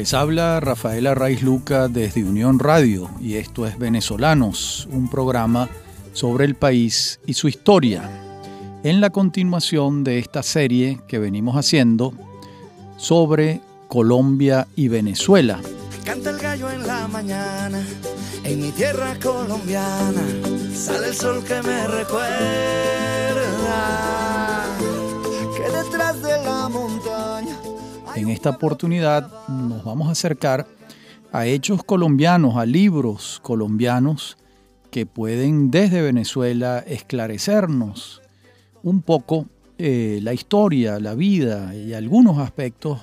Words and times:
Les 0.00 0.14
habla 0.14 0.60
Rafaela 0.60 1.14
Raiz 1.14 1.42
Luca 1.42 1.86
desde 1.88 2.24
Unión 2.24 2.58
Radio 2.58 3.10
y 3.20 3.34
esto 3.34 3.66
es 3.66 3.78
Venezolanos, 3.78 4.88
un 4.90 5.10
programa 5.10 5.68
sobre 6.14 6.46
el 6.46 6.54
país 6.54 7.20
y 7.26 7.34
su 7.34 7.48
historia. 7.48 8.08
En 8.82 9.02
la 9.02 9.10
continuación 9.10 10.02
de 10.02 10.18
esta 10.18 10.42
serie 10.42 11.00
que 11.06 11.18
venimos 11.18 11.54
haciendo 11.54 12.14
sobre 12.96 13.60
Colombia 13.88 14.68
y 14.74 14.88
Venezuela. 14.88 15.60
Canta 16.02 16.30
el 16.30 16.38
gallo 16.38 16.70
en 16.70 16.86
la 16.86 17.06
mañana, 17.06 17.84
en 18.42 18.58
mi 18.58 18.70
tierra 18.70 19.18
colombiana, 19.22 20.22
sale 20.74 21.08
el 21.08 21.14
sol 21.14 21.44
que 21.44 21.60
me 21.60 21.86
recuerda 21.86 22.30
que 25.54 25.70
detrás 25.70 26.22
de 26.22 26.42
la 26.42 26.70
montaña. 26.70 27.54
En 28.16 28.28
esta 28.28 28.50
oportunidad 28.50 29.30
nos 29.80 29.86
vamos 29.86 30.08
a 30.08 30.12
acercar 30.12 30.66
a 31.32 31.46
hechos 31.46 31.82
colombianos, 31.82 32.56
a 32.56 32.66
libros 32.66 33.40
colombianos 33.42 34.36
que 34.90 35.06
pueden 35.06 35.70
desde 35.70 36.02
Venezuela 36.02 36.80
esclarecernos 36.80 38.20
un 38.82 39.00
poco 39.00 39.46
eh, 39.78 40.20
la 40.22 40.34
historia, 40.34 41.00
la 41.00 41.14
vida 41.14 41.74
y 41.74 41.94
algunos 41.94 42.36
aspectos 42.36 42.98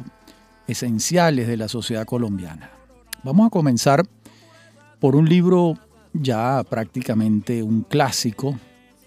esenciales 0.68 1.48
de 1.48 1.58
la 1.58 1.68
sociedad 1.68 2.06
colombiana. 2.06 2.70
Vamos 3.24 3.48
a 3.48 3.50
comenzar 3.50 4.06
por 5.00 5.16
un 5.16 5.28
libro 5.28 5.80
ya 6.14 6.64
prácticamente 6.70 7.64
un 7.64 7.82
clásico, 7.82 8.60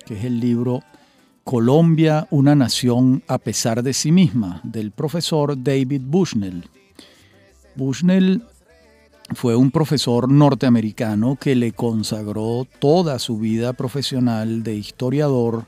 que 0.07 0.19
es 0.19 0.25
el 0.25 0.41
libro 0.41 0.83
Colombia, 1.45 2.27
una 2.31 2.57
nación 2.57 3.23
a 3.29 3.39
pesar 3.39 3.85
de 3.85 3.93
sí 3.93 4.11
misma, 4.11 4.61
del 4.65 4.91
profesor 4.91 5.63
David 5.63 6.03
Bushnell. 6.05 6.65
Bushnell 7.81 8.43
fue 9.35 9.57
un 9.57 9.71
profesor 9.71 10.31
norteamericano 10.31 11.39
que 11.41 11.55
le 11.55 11.73
consagró 11.73 12.67
toda 12.79 13.19
su 13.19 13.39
vida 13.39 13.73
profesional 13.73 14.63
de 14.63 14.75
historiador 14.75 15.65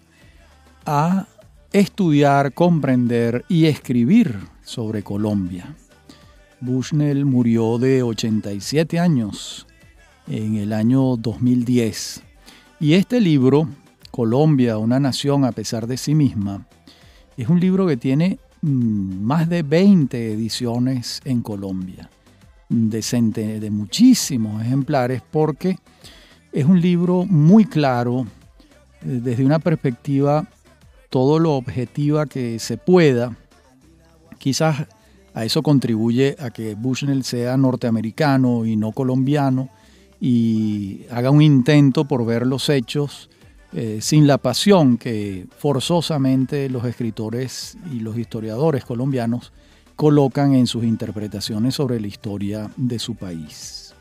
a 0.84 1.26
estudiar, 1.72 2.52
comprender 2.52 3.46
y 3.48 3.64
escribir 3.64 4.36
sobre 4.62 5.02
Colombia. 5.02 5.74
Bushnell 6.60 7.24
murió 7.24 7.78
de 7.78 8.02
87 8.02 8.98
años 8.98 9.66
en 10.26 10.56
el 10.56 10.74
año 10.74 11.16
2010 11.16 12.24
y 12.78 12.92
este 12.92 13.22
libro 13.22 13.68
Colombia, 14.10 14.76
una 14.76 15.00
nación 15.00 15.46
a 15.46 15.52
pesar 15.52 15.86
de 15.86 15.96
sí 15.96 16.14
misma, 16.14 16.66
es 17.38 17.48
un 17.48 17.58
libro 17.58 17.86
que 17.86 17.96
tiene 17.96 18.38
más 18.62 19.48
de 19.48 19.62
20 19.62 20.32
ediciones 20.32 21.20
en 21.24 21.42
Colombia, 21.42 22.08
de, 22.68 23.60
de 23.60 23.70
muchísimos 23.70 24.62
ejemplares, 24.62 25.20
porque 25.30 25.76
es 26.52 26.64
un 26.64 26.80
libro 26.80 27.24
muy 27.26 27.64
claro 27.64 28.26
eh, 29.02 29.20
desde 29.22 29.44
una 29.44 29.58
perspectiva 29.58 30.46
todo 31.10 31.38
lo 31.38 31.52
objetiva 31.54 32.26
que 32.26 32.58
se 32.58 32.78
pueda. 32.78 33.36
Quizás 34.38 34.86
a 35.34 35.44
eso 35.44 35.62
contribuye 35.62 36.36
a 36.38 36.50
que 36.50 36.74
Bushnell 36.74 37.24
sea 37.24 37.56
norteamericano 37.56 38.64
y 38.64 38.76
no 38.76 38.92
colombiano 38.92 39.68
y 40.20 41.02
haga 41.10 41.30
un 41.30 41.42
intento 41.42 42.04
por 42.04 42.24
ver 42.24 42.46
los 42.46 42.68
hechos 42.68 43.28
eh, 43.74 44.00
sin 44.02 44.26
la 44.26 44.36
pasión 44.38 44.98
que 44.98 45.46
forzosamente 45.56 46.68
los 46.68 46.84
escritores 46.84 47.78
y 47.90 48.00
los 48.00 48.18
historiadores 48.18 48.84
colombianos 48.84 49.54
colocan 49.96 50.54
en 50.54 50.66
sus 50.66 50.84
interpretaciones 50.84 51.76
sobre 51.76 51.98
la 52.00 52.06
historia 52.06 52.70
de 52.76 52.98
su 52.98 53.14
país. 53.14 53.94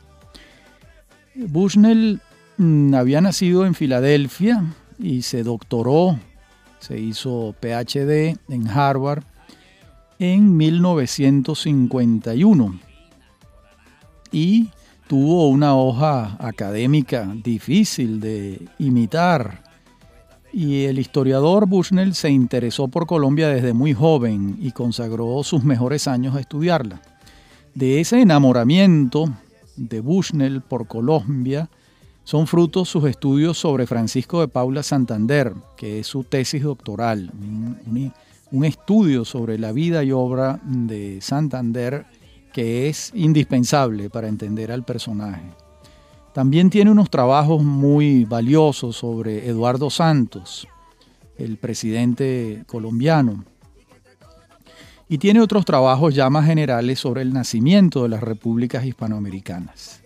Bushnell 1.34 2.20
mm, 2.58 2.92
había 2.94 3.22
nacido 3.22 3.64
en 3.64 3.74
Filadelfia 3.74 4.62
y 4.98 5.22
se 5.22 5.42
doctoró, 5.42 6.18
se 6.78 7.00
hizo 7.00 7.54
PhD 7.60 8.36
en 8.48 8.68
Harvard 8.68 9.24
en 10.18 10.54
1951 10.56 12.78
y 14.30 14.68
tuvo 15.08 15.48
una 15.48 15.74
hoja 15.76 16.36
académica 16.38 17.34
difícil 17.42 18.20
de 18.20 18.68
imitar 18.78 19.71
y 20.52 20.84
el 20.84 20.98
historiador 20.98 21.66
Bushnell 21.66 22.14
se 22.14 22.30
interesó 22.30 22.88
por 22.88 23.06
Colombia 23.06 23.48
desde 23.48 23.72
muy 23.72 23.94
joven 23.94 24.58
y 24.60 24.72
consagró 24.72 25.42
sus 25.42 25.64
mejores 25.64 26.06
años 26.06 26.34
a 26.34 26.40
estudiarla. 26.40 27.00
De 27.74 28.00
ese 28.00 28.20
enamoramiento 28.20 29.32
de 29.76 30.00
Bushnell 30.00 30.60
por 30.60 30.86
Colombia 30.86 31.70
son 32.24 32.46
frutos 32.46 32.88
sus 32.88 33.04
estudios 33.06 33.58
sobre 33.58 33.86
Francisco 33.86 34.40
de 34.40 34.48
Paula 34.48 34.82
Santander, 34.82 35.54
que 35.76 36.00
es 36.00 36.06
su 36.06 36.24
tesis 36.24 36.62
doctoral, 36.62 37.32
un, 37.34 38.12
un 38.50 38.64
estudio 38.64 39.24
sobre 39.24 39.58
la 39.58 39.72
vida 39.72 40.04
y 40.04 40.12
obra 40.12 40.60
de 40.64 41.20
Santander 41.20 42.04
que 42.52 42.88
es 42.88 43.10
indispensable 43.14 44.10
para 44.10 44.28
entender 44.28 44.70
al 44.70 44.84
personaje. 44.84 45.61
También 46.32 46.70
tiene 46.70 46.90
unos 46.90 47.10
trabajos 47.10 47.62
muy 47.62 48.24
valiosos 48.24 48.96
sobre 48.96 49.48
Eduardo 49.48 49.90
Santos, 49.90 50.66
el 51.36 51.58
presidente 51.58 52.64
colombiano. 52.66 53.44
Y 55.08 55.18
tiene 55.18 55.40
otros 55.40 55.64
trabajos 55.64 56.14
ya 56.14 56.30
más 56.30 56.46
generales 56.46 56.98
sobre 56.98 57.22
el 57.22 57.32
nacimiento 57.32 58.04
de 58.04 58.08
las 58.08 58.22
repúblicas 58.22 58.84
hispanoamericanas. 58.84 60.00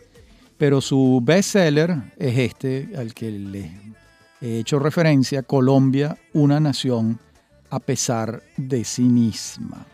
Pero 0.59 0.81
su 0.81 1.21
bestseller 1.23 2.13
es 2.17 2.39
este 2.39 2.91
al 2.97 3.15
que 3.15 3.31
le 3.31 3.71
he 4.41 4.59
hecho 4.59 4.79
referencia, 4.79 5.43
Colombia, 5.43 6.19
una 6.33 6.59
nación 6.59 7.21
a 7.71 7.79
pesar 7.79 8.43
de 8.57 8.85
sí 8.85 9.03
misma 9.03 9.87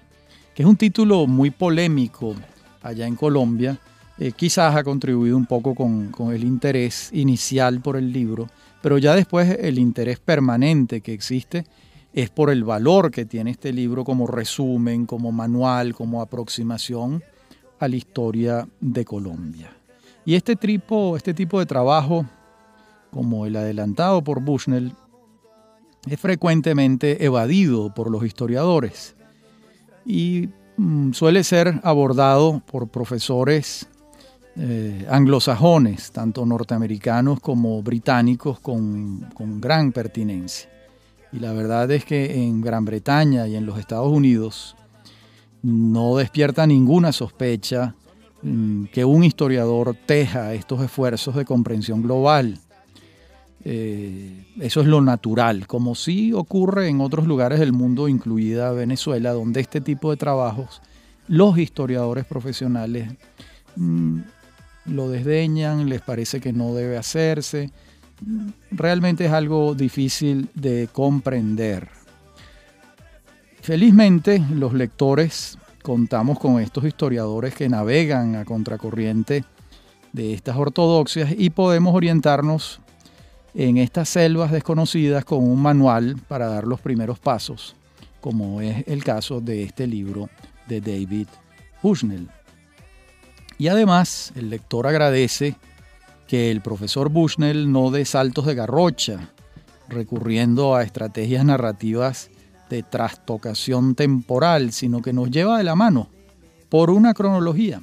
que 0.54 0.62
es 0.62 0.68
un 0.68 0.76
título 0.76 1.26
muy 1.26 1.50
polémico 1.50 2.34
allá 2.82 3.06
en 3.06 3.16
Colombia. 3.16 3.78
Eh, 4.22 4.30
quizás 4.30 4.76
ha 4.76 4.84
contribuido 4.84 5.36
un 5.36 5.46
poco 5.46 5.74
con, 5.74 6.12
el 6.32 6.44
interés 6.44 7.10
inicial 7.12 7.80
por 7.80 7.96
el 7.96 8.12
libro, 8.12 8.46
pero 8.80 8.96
ya 8.96 9.16
después 9.16 9.58
el 9.58 9.80
interés 9.80 10.20
permanente 10.20 11.00
que 11.00 11.12
existe 11.12 11.66
es 12.12 12.30
por 12.30 12.48
el 12.48 12.62
valor 12.62 13.10
que 13.10 13.24
tiene 13.24 13.50
este 13.50 13.72
libro 13.72 14.04
como 14.04 14.28
resumen, 14.28 15.06
como 15.06 15.32
manual, 15.32 15.92
como 15.92 16.22
aproximación 16.22 17.20
a 17.80 17.88
la 17.88 17.96
historia 17.96 18.68
de 18.78 19.04
Colombia. 19.04 19.72
Y 20.24 20.36
este 20.36 20.54
tipo, 20.54 21.16
este 21.16 21.34
tipo 21.34 21.58
de 21.58 21.66
trabajo, 21.66 22.24
como 23.10 23.44
el 23.44 23.56
adelantado 23.56 24.22
por 24.22 24.40
Bushnell, 24.40 24.92
es 26.08 26.20
frecuentemente 26.20 27.24
evadido 27.24 27.92
por 27.92 28.08
los 28.08 28.24
historiadores 28.24 29.16
y 30.06 30.48
mm, 30.76 31.10
suele 31.10 31.42
ser 31.42 31.80
abordado 31.82 32.62
por 32.70 32.86
profesores 32.86 33.88
eh, 34.56 35.06
anglosajones, 35.08 36.12
tanto 36.12 36.44
norteamericanos 36.44 37.40
como 37.40 37.82
británicos, 37.82 38.60
con, 38.60 39.20
con 39.34 39.60
gran 39.60 39.92
pertinencia. 39.92 40.68
Y 41.32 41.38
la 41.38 41.52
verdad 41.52 41.90
es 41.90 42.04
que 42.04 42.44
en 42.44 42.60
Gran 42.60 42.84
Bretaña 42.84 43.46
y 43.46 43.56
en 43.56 43.64
los 43.64 43.78
Estados 43.78 44.12
Unidos 44.12 44.76
no 45.62 46.16
despierta 46.16 46.66
ninguna 46.66 47.12
sospecha 47.12 47.94
mm, 48.42 48.86
que 48.86 49.04
un 49.04 49.24
historiador 49.24 49.96
teja 50.06 50.52
estos 50.52 50.82
esfuerzos 50.82 51.34
de 51.34 51.44
comprensión 51.44 52.02
global 52.02 52.60
eh, 53.64 54.44
eso 54.60 54.80
es 54.80 54.86
lo 54.86 55.00
natural, 55.00 55.66
como 55.66 55.94
sí 55.94 56.32
ocurre 56.32 56.88
en 56.88 57.00
otros 57.00 57.26
lugares 57.26 57.60
del 57.60 57.72
mundo, 57.72 58.08
incluida 58.08 58.72
Venezuela, 58.72 59.32
donde 59.32 59.60
este 59.60 59.80
tipo 59.80 60.10
de 60.10 60.16
trabajos 60.16 60.82
los 61.28 61.56
historiadores 61.58 62.24
profesionales 62.24 63.12
mm, 63.76 64.20
lo 64.86 65.08
desdeñan, 65.08 65.88
les 65.88 66.00
parece 66.00 66.40
que 66.40 66.52
no 66.52 66.74
debe 66.74 66.96
hacerse. 66.96 67.70
Realmente 68.70 69.26
es 69.26 69.32
algo 69.32 69.74
difícil 69.74 70.48
de 70.54 70.88
comprender. 70.92 71.88
Felizmente 73.60 74.44
los 74.54 74.72
lectores 74.72 75.58
contamos 75.82 76.38
con 76.38 76.60
estos 76.60 76.84
historiadores 76.84 77.54
que 77.54 77.68
navegan 77.68 78.36
a 78.36 78.44
contracorriente 78.44 79.44
de 80.12 80.34
estas 80.34 80.56
ortodoxias 80.56 81.32
y 81.36 81.50
podemos 81.50 81.94
orientarnos 81.94 82.80
en 83.54 83.76
estas 83.76 84.08
selvas 84.08 84.50
desconocidas 84.50 85.24
con 85.24 85.42
un 85.42 85.60
manual 85.60 86.16
para 86.28 86.46
dar 86.46 86.66
los 86.66 86.80
primeros 86.80 87.18
pasos, 87.18 87.76
como 88.20 88.60
es 88.60 88.86
el 88.86 89.04
caso 89.04 89.40
de 89.40 89.62
este 89.62 89.86
libro 89.86 90.28
de 90.68 90.80
David 90.80 91.28
Bushnell. 91.82 92.28
Y 93.62 93.68
además, 93.68 94.32
el 94.34 94.50
lector 94.50 94.88
agradece 94.88 95.54
que 96.26 96.50
el 96.50 96.62
profesor 96.62 97.10
Bushnell 97.10 97.70
no 97.70 97.92
dé 97.92 98.04
saltos 98.04 98.44
de 98.44 98.56
garrocha, 98.56 99.30
recurriendo 99.88 100.74
a 100.74 100.82
estrategias 100.82 101.44
narrativas 101.44 102.28
de 102.68 102.82
trastocación 102.82 103.94
temporal, 103.94 104.72
sino 104.72 105.00
que 105.00 105.12
nos 105.12 105.30
lleva 105.30 105.58
de 105.58 105.62
la 105.62 105.76
mano 105.76 106.08
por 106.70 106.90
una 106.90 107.14
cronología. 107.14 107.80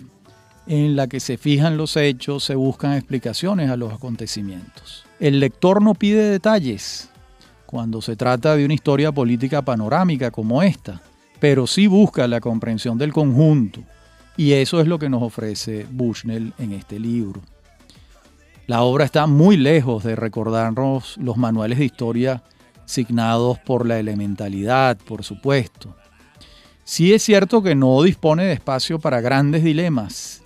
en 0.68 0.98
la 0.98 1.08
que 1.08 1.22
se 1.22 1.38
fijan 1.38 1.78
los 1.78 1.96
hechos, 1.96 2.44
se 2.44 2.56
buscan 2.56 2.92
explicaciones 2.94 3.70
a 3.70 3.78
los 3.78 3.94
acontecimientos. 3.94 5.06
El 5.18 5.40
lector 5.40 5.81
no 5.81 5.96
pide 5.96 6.30
detalles 6.30 7.10
cuando 7.66 8.02
se 8.02 8.18
trata 8.18 8.58
de 8.58 8.66
una 8.66 8.74
historia 8.74 9.14
política 9.14 9.62
panorámica 9.62 10.30
como 10.30 10.62
esta, 10.62 11.02
pero 11.40 11.68
sí 11.68 11.88
busca 11.88 12.28
la 12.28 12.42
comprensión 12.42 12.98
del 12.98 13.14
conjunto, 13.14 13.81
y 14.39 14.53
eso 14.53 14.80
es 14.80 14.88
lo 14.88 15.00
que 15.00 15.09
nos 15.09 15.21
ofrece 15.21 15.86
Bushnell 15.91 16.53
en 16.59 16.71
este 16.71 16.97
libro. 16.97 17.41
La 18.68 18.83
obra 18.83 19.03
está 19.03 19.27
muy 19.27 19.57
lejos 19.57 20.06
de 20.06 20.15
recordarnos 20.15 21.18
los 21.18 21.36
manuales 21.36 21.77
de 21.77 21.83
historia 21.83 22.41
signados 22.86 23.59
por 23.59 23.86
la 23.86 24.00
elementalidad, 24.00 24.97
por 24.97 25.25
supuesto. 25.25 25.94
Sí 26.86 27.12
es 27.13 27.21
cierto 27.21 27.62
que 27.62 27.75
no 27.75 28.01
dispone 28.01 28.45
de 28.45 28.53
espacio 28.53 28.97
para 28.97 29.19
grandes 29.19 29.62
dilemas, 29.62 30.42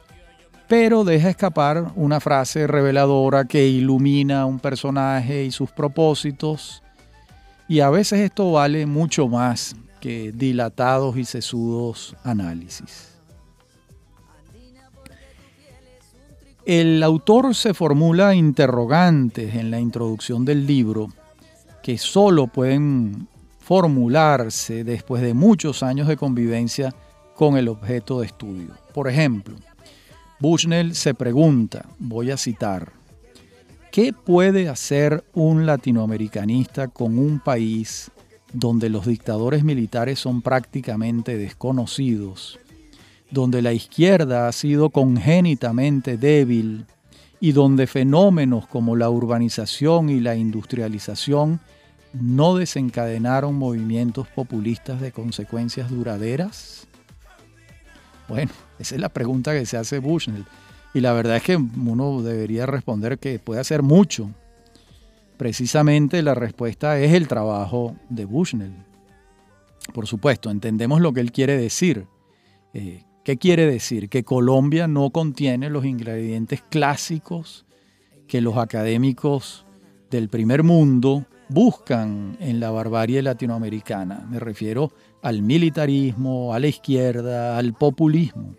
pero 0.68 1.04
deja 1.04 1.30
escapar 1.30 1.92
una 1.96 2.20
frase 2.20 2.66
reveladora 2.66 3.46
que 3.46 3.68
ilumina 3.68 4.42
a 4.42 4.46
un 4.48 4.58
personaje 4.58 5.46
y 5.46 5.52
sus 5.52 5.70
propósitos, 5.70 6.82
y 7.68 7.82
a 7.82 7.92
veces 7.92 8.22
esto 8.22 8.54
vale 8.54 8.88
mucho 8.88 9.28
más 9.28 9.76
que 10.00 10.32
dilatados 10.32 11.16
y 11.16 11.26
sesudos 11.26 12.16
análisis. 12.24 13.13
El 16.66 17.04
autor 17.04 17.56
se 17.56 17.74
formula 17.74 18.36
interrogantes 18.36 19.56
en 19.56 19.70
la 19.70 19.82
introducción 19.82 20.46
del 20.46 20.66
libro 20.66 21.10
que 21.82 21.98
solo 21.98 22.48
pueden 22.48 23.28
formularse 23.60 24.86
después 24.86 25.22
de 25.22 25.34
muchos 25.34 25.84
años 25.84 26.08
de 26.08 26.16
convivencia 26.16 26.96
con 27.36 27.58
el 27.58 27.68
objeto 27.68 28.22
de 28.22 28.28
estudio. 28.28 28.70
Por 28.94 29.10
ejemplo, 29.10 29.56
Bushnell 30.40 30.96
se 30.96 31.14
pregunta, 31.14 31.86
voy 32.00 32.32
a 32.32 32.38
citar, 32.38 32.94
¿qué 33.92 34.14
puede 34.14 34.70
hacer 34.70 35.26
un 35.34 35.66
latinoamericanista 35.66 36.88
con 36.88 37.20
un 37.20 37.42
país 37.42 38.10
donde 38.54 38.88
los 38.88 39.06
dictadores 39.06 39.66
militares 39.66 40.18
son 40.18 40.42
prácticamente 40.42 41.38
desconocidos 41.38 42.58
donde 43.34 43.64
la 43.64 43.74
izquierda 43.74 44.48
ha 44.48 44.52
sido 44.52 44.92
congénitamente 44.92 46.18
débil 46.18 46.86
y 47.40 47.52
donde 47.52 47.88
fenómenos 47.88 48.68
como 48.68 48.96
la 48.96 49.10
urbanización 49.10 50.10
y 50.10 50.20
la 50.20 50.36
industrialización 50.36 51.60
no 52.14 52.56
desencadenaron 52.56 53.56
movimientos 53.56 54.28
populistas 54.28 55.02
de 55.02 55.12
consecuencias 55.12 55.90
duraderas? 55.90 56.88
Bueno, 58.30 58.52
esa 58.78 58.96
es 58.96 59.02
la 59.02 59.10
pregunta 59.10 59.52
que 59.52 59.66
se 59.66 59.78
hace 59.78 59.98
Bushnell. 59.98 60.46
Y 60.94 61.02
la 61.02 61.12
verdad 61.14 61.38
es 61.38 61.44
que 61.44 61.56
uno 61.56 62.22
debería 62.22 62.68
responder 62.68 63.18
que 63.18 63.40
puede 63.40 63.62
hacer 63.62 63.82
mucho. 63.82 64.30
Precisamente 65.38 66.22
la 66.22 66.36
respuesta 66.36 67.00
es 67.00 67.14
el 67.14 67.28
trabajo 67.28 67.96
de 68.10 68.26
Bushnell. 68.26 68.76
Por 69.92 70.06
supuesto, 70.06 70.52
entendemos 70.52 71.02
lo 71.02 71.12
que 71.14 71.20
él 71.20 71.32
quiere 71.32 71.58
decir. 71.58 72.06
Eh, 72.76 73.04
¿Qué 73.24 73.38
quiere 73.38 73.66
decir? 73.66 74.10
Que 74.10 74.24
Colombia 74.24 74.88
no 74.88 75.10
contiene 75.12 75.70
los 75.70 75.86
ingredientes 75.86 76.62
clásicos 76.62 77.66
que 78.28 78.42
los 78.42 78.58
académicos 78.58 79.66
del 80.12 80.28
primer 80.28 80.64
mundo 80.64 81.26
buscan 81.48 82.36
en 82.42 82.60
la 82.60 82.72
barbarie 82.72 83.22
latinoamericana. 83.22 84.28
Me 84.30 84.40
refiero 84.40 84.92
al 85.22 85.42
militarismo, 85.42 86.54
a 86.54 86.60
la 86.60 86.68
izquierda, 86.68 87.58
al 87.58 87.74
populismo. 87.74 88.56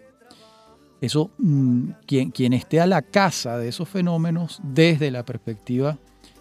Eso, 0.99 1.31
mm, 1.37 1.91
quien, 2.07 2.53
esté 2.55 2.81
a 2.81 2.87
la 2.87 3.03
casa 3.03 3.59
de 3.59 3.69
esos 3.69 3.87
fenómenos 3.87 4.61
desde 4.63 5.11
la 5.11 5.27
perspectiva 5.27 5.99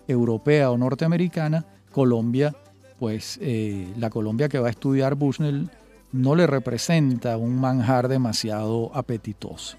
europea 0.07 0.71
o 0.71 0.77
norteamericana, 0.77 1.65
Colombia, 1.91 2.55
pues 2.99 3.37
eh, 3.41 3.93
la 3.97 4.09
Colombia 4.09 4.47
que 4.47 4.59
va 4.59 4.67
a 4.67 4.71
estudiar 4.71 5.15
Bushnell 5.15 5.69
no 6.13 6.35
le 6.35 6.47
representa 6.47 7.35
un 7.37 7.59
manjar 7.59 8.07
demasiado 8.07 8.95
apetitoso. 8.95 9.77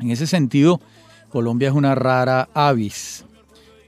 En 0.00 0.10
ese 0.10 0.26
sentido, 0.26 0.80
Colombia 1.30 1.68
es 1.68 1.74
una 1.74 1.94
rara 1.94 2.48
avis, 2.52 3.24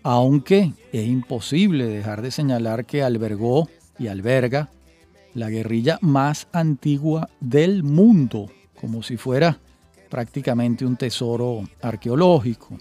aunque 0.03 0.73
es 0.93 1.07
imposible 1.07 1.87
dejar 1.87 2.23
de 2.23 2.31
señalar 2.31 2.87
que 2.87 3.03
albergó 3.03 3.69
y 3.99 4.07
alberga 4.07 4.71
la 5.35 5.51
guerrilla 5.51 5.99
más 6.01 6.49
antigua 6.53 7.29
del 7.41 7.83
mundo, 7.83 8.51
como 8.81 9.03
si 9.03 9.17
fuera 9.17 9.59
prácticamente 10.09 10.87
un 10.87 10.97
tesoro 10.97 11.69
arqueológico. 11.83 12.79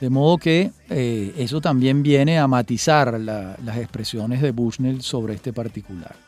De 0.00 0.10
modo 0.10 0.36
que 0.36 0.70
eh, 0.90 1.32
eso 1.38 1.60
también 1.60 2.02
viene 2.02 2.38
a 2.38 2.46
matizar 2.46 3.18
las 3.18 3.76
expresiones 3.78 4.42
de 4.42 4.50
Bushnell 4.50 5.00
sobre 5.00 5.34
este 5.34 5.54
particular. 5.54 6.25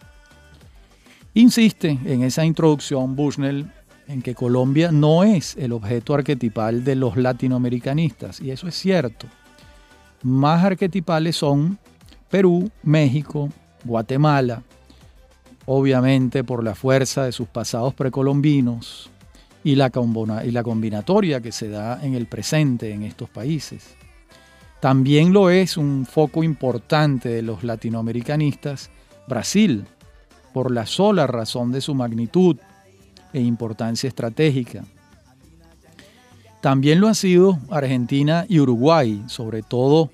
Insiste 1.39 1.97
en 2.05 2.25
esa 2.25 2.45
introducción 2.45 3.15
Bushnell 3.15 3.71
en 4.09 4.23
que 4.23 4.35
Colombia 4.35 4.91
no 4.91 5.23
es 5.23 5.57
el 5.57 5.71
objeto 5.71 6.15
arquetipal 6.15 6.83
de 6.83 6.97
los 6.97 7.17
latinoamericanistas, 7.17 8.41
y 8.41 8.51
eso 8.51 8.67
es 8.67 8.75
cierto. 8.75 9.29
Más 10.25 10.65
arquetipales 10.65 11.37
son 11.37 11.79
Perú, 12.29 12.69
México, 12.83 13.51
Guatemala, 13.85 14.65
obviamente 15.65 16.43
por 16.43 16.65
la 16.65 16.75
fuerza 16.75 17.23
de 17.23 17.31
sus 17.31 17.47
pasados 17.47 17.95
precolombinos 17.95 19.09
y 19.63 19.77
la, 19.77 19.93
y 20.45 20.51
la 20.51 20.63
combinatoria 20.65 21.41
que 21.41 21.53
se 21.53 21.69
da 21.69 22.05
en 22.05 22.15
el 22.15 22.27
presente 22.27 22.91
en 22.93 23.05
estos 23.05 23.31
países. 23.31 23.95
También 24.81 25.33
lo 25.33 25.51
es 25.51 25.77
un 25.77 26.05
foco 26.05 26.43
importante 26.43 27.29
de 27.29 27.43
los 27.43 27.63
latinoamericanistas 27.63 28.91
Brasil, 29.29 29.85
por 30.53 30.71
la 30.71 30.87
sola 30.87 31.27
razón 31.27 31.73
de 31.73 31.81
su 31.81 31.95
magnitud 31.95 32.57
e 33.33 33.41
importancia 33.41 34.09
estratégica. 34.09 34.85
También 36.61 37.01
lo 37.01 37.09
han 37.09 37.15
sido 37.15 37.59
Argentina 37.71 38.45
y 38.49 38.59
Uruguay, 38.59 39.23
sobre 39.29 39.63
todo 39.63 40.11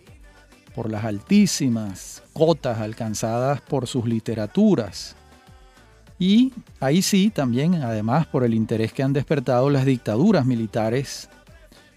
por 0.74 0.90
las 0.90 1.04
altísimas 1.04 2.22
cotas 2.32 2.80
alcanzadas 2.80 3.60
por 3.60 3.86
sus 3.86 4.04
literaturas. 4.06 5.16
Y 6.18 6.52
ahí 6.80 7.00
sí, 7.02 7.30
también, 7.30 7.76
además, 7.76 8.26
por 8.26 8.44
el 8.44 8.54
interés 8.54 8.92
que 8.92 9.02
han 9.02 9.12
despertado 9.12 9.70
las 9.70 9.84
dictaduras 9.84 10.44
militares 10.44 11.28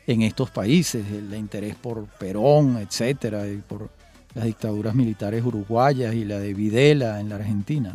en 0.07 0.21
estos 0.21 0.49
países, 0.49 1.05
el 1.11 1.33
interés 1.35 1.75
por 1.75 2.05
Perón, 2.05 2.77
etcétera, 2.77 3.43
por 3.67 3.89
las 4.33 4.45
dictaduras 4.45 4.95
militares 4.95 5.43
uruguayas 5.43 6.15
y 6.15 6.23
la 6.23 6.39
de 6.39 6.53
Videla 6.53 7.19
en 7.19 7.29
la 7.29 7.35
Argentina. 7.35 7.93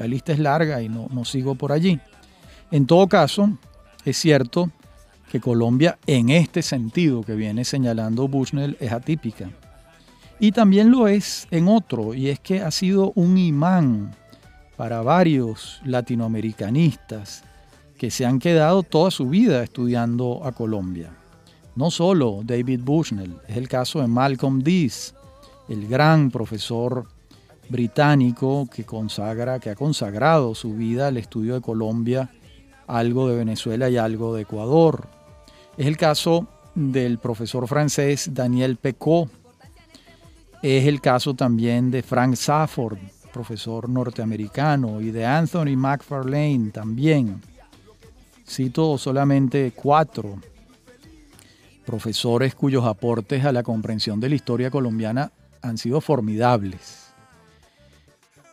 La 0.00 0.06
lista 0.06 0.32
es 0.32 0.38
larga 0.38 0.80
y 0.80 0.88
no, 0.88 1.08
no 1.10 1.26
sigo 1.26 1.56
por 1.56 1.72
allí. 1.72 2.00
En 2.70 2.86
todo 2.86 3.06
caso, 3.06 3.50
es 4.02 4.16
cierto 4.16 4.70
que 5.30 5.40
Colombia 5.40 5.98
en 6.06 6.30
este 6.30 6.62
sentido 6.62 7.22
que 7.22 7.34
viene 7.34 7.66
señalando 7.66 8.26
Bushnell 8.26 8.78
es 8.80 8.92
atípica. 8.92 9.50
Y 10.38 10.52
también 10.52 10.90
lo 10.90 11.06
es 11.06 11.46
en 11.50 11.68
otro, 11.68 12.14
y 12.14 12.30
es 12.30 12.40
que 12.40 12.62
ha 12.62 12.70
sido 12.70 13.12
un 13.14 13.36
imán 13.36 14.16
para 14.78 15.02
varios 15.02 15.82
latinoamericanistas 15.84 17.44
que 17.98 18.10
se 18.10 18.24
han 18.24 18.38
quedado 18.38 18.82
toda 18.82 19.10
su 19.10 19.28
vida 19.28 19.62
estudiando 19.62 20.40
a 20.46 20.52
Colombia. 20.52 21.10
No 21.76 21.90
solo 21.90 22.40
David 22.42 22.80
Bushnell, 22.82 23.36
es 23.46 23.58
el 23.58 23.68
caso 23.68 24.00
de 24.00 24.06
Malcolm 24.06 24.60
Dees, 24.60 25.14
el 25.68 25.86
gran 25.86 26.30
profesor 26.30 27.06
británico 27.70 28.68
que 28.70 28.84
consagra, 28.84 29.60
que 29.60 29.70
ha 29.70 29.76
consagrado 29.76 30.54
su 30.54 30.74
vida 30.74 31.06
al 31.06 31.16
estudio 31.16 31.54
de 31.54 31.60
Colombia, 31.60 32.30
algo 32.86 33.28
de 33.28 33.36
Venezuela 33.36 33.88
y 33.88 33.96
algo 33.96 34.34
de 34.34 34.42
Ecuador. 34.42 35.06
Es 35.78 35.86
el 35.86 35.96
caso 35.96 36.48
del 36.74 37.18
profesor 37.18 37.66
francés 37.68 38.30
Daniel 38.34 38.76
Pecot. 38.76 39.30
Es 40.62 40.86
el 40.86 41.00
caso 41.00 41.34
también 41.34 41.90
de 41.90 42.02
Frank 42.02 42.34
Safford, 42.34 42.98
profesor 43.32 43.88
norteamericano, 43.88 45.00
y 45.00 45.10
de 45.10 45.24
Anthony 45.24 45.76
McFarlane 45.76 46.70
también. 46.70 47.40
Cito 48.46 48.98
solamente 48.98 49.72
cuatro 49.74 50.38
profesores 51.86 52.54
cuyos 52.54 52.84
aportes 52.84 53.44
a 53.44 53.52
la 53.52 53.62
comprensión 53.62 54.20
de 54.20 54.28
la 54.28 54.34
historia 54.34 54.70
colombiana 54.70 55.32
han 55.62 55.78
sido 55.78 56.00
formidables. 56.00 56.99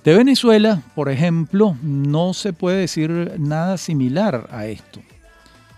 De 0.08 0.16
Venezuela, 0.16 0.82
por 0.96 1.10
ejemplo, 1.10 1.76
no 1.84 2.34
se 2.34 2.54
puede 2.54 2.78
decir 2.80 3.34
nada 3.40 3.78
similar 3.78 4.48
a 4.54 4.66
esto, 4.66 5.02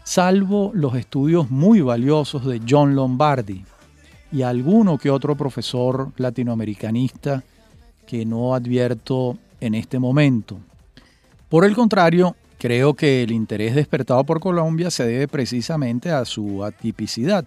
salvo 0.04 0.70
los 0.76 0.94
estudios 0.94 1.50
muy 1.50 1.82
valiosos 1.82 2.46
de 2.46 2.62
John 2.70 2.94
Lombardi 2.94 3.66
y 4.32 4.44
alguno 4.44 5.00
que 5.00 5.10
otro 5.10 5.36
profesor 5.36 6.12
latinoamericanista 6.18 7.44
que 8.06 8.24
no 8.24 8.54
advierto 8.54 9.36
en 9.60 9.74
este 9.74 9.98
momento. 9.98 10.60
Por 11.50 11.66
el 11.66 11.74
contrario, 11.74 12.36
creo 12.60 12.94
que 12.94 13.24
el 13.24 13.32
interés 13.32 13.74
despertado 13.74 14.24
por 14.26 14.40
Colombia 14.40 14.92
se 14.92 15.08
debe 15.08 15.28
precisamente 15.28 16.12
a 16.12 16.24
su 16.24 16.64
atipicidad. 16.64 17.46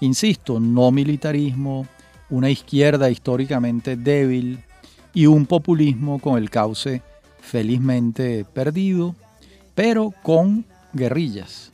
Insisto, 0.00 0.60
no 0.60 0.90
militarismo, 0.90 1.86
una 2.28 2.50
izquierda 2.50 3.08
históricamente 3.08 3.96
débil 3.96 4.58
y 5.14 5.26
un 5.26 5.46
populismo 5.46 6.18
con 6.18 6.36
el 6.36 6.50
cauce 6.50 7.00
felizmente 7.40 8.44
perdido, 8.44 9.14
pero 9.74 10.12
con 10.22 10.66
guerrillas, 10.92 11.72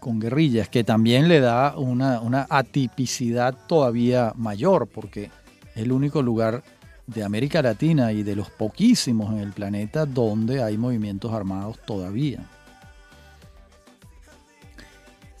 con 0.00 0.18
guerrillas, 0.18 0.68
que 0.68 0.82
también 0.82 1.28
le 1.28 1.40
da 1.40 1.76
una, 1.76 2.20
una 2.20 2.46
atipicidad 2.50 3.56
todavía 3.68 4.32
mayor, 4.36 4.88
porque 4.88 5.30
es 5.74 5.82
el 5.82 5.92
único 5.92 6.20
lugar 6.20 6.62
de 7.06 7.22
América 7.22 7.62
Latina 7.62 8.12
y 8.12 8.22
de 8.22 8.36
los 8.36 8.50
poquísimos 8.50 9.32
en 9.32 9.38
el 9.38 9.52
planeta 9.52 10.06
donde 10.06 10.62
hay 10.62 10.76
movimientos 10.76 11.32
armados 11.32 11.78
todavía. 11.84 12.40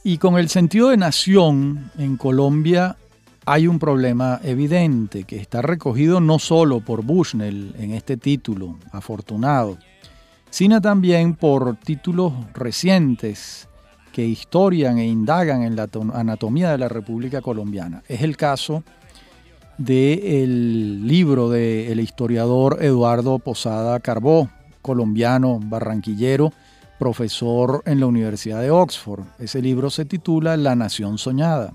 Y 0.04 0.18
con 0.18 0.36
el 0.36 0.48
sentido 0.48 0.88
de 0.88 0.96
nación, 0.96 1.90
en 1.96 2.16
Colombia 2.16 2.96
hay 3.44 3.66
un 3.66 3.78
problema 3.78 4.40
evidente 4.44 5.24
que 5.24 5.36
está 5.36 5.62
recogido 5.62 6.20
no 6.20 6.38
solo 6.38 6.80
por 6.80 7.04
Bushnell 7.04 7.74
en 7.78 7.92
este 7.92 8.16
título 8.16 8.78
afortunado, 8.92 9.78
sino 10.50 10.80
también 10.80 11.34
por 11.34 11.76
títulos 11.76 12.32
recientes 12.54 13.68
que 14.12 14.24
historian 14.24 14.98
e 14.98 15.06
indagan 15.06 15.62
en 15.62 15.74
la 15.74 15.88
anatomía 16.14 16.70
de 16.70 16.78
la 16.78 16.88
República 16.88 17.40
Colombiana. 17.40 18.02
Es 18.06 18.22
el 18.22 18.36
caso 18.36 18.84
del 19.78 21.06
libro 21.06 21.48
del 21.48 21.98
historiador 21.98 22.78
Eduardo 22.82 23.38
Posada 23.38 23.98
Carbó, 24.00 24.50
colombiano, 24.82 25.58
barranquillero, 25.60 26.52
profesor 26.98 27.82
en 27.86 27.98
la 27.98 28.06
Universidad 28.06 28.60
de 28.60 28.70
Oxford. 28.70 29.24
Ese 29.38 29.60
libro 29.62 29.90
se 29.90 30.04
titula 30.04 30.56
La 30.56 30.76
Nación 30.76 31.18
Soñada. 31.18 31.72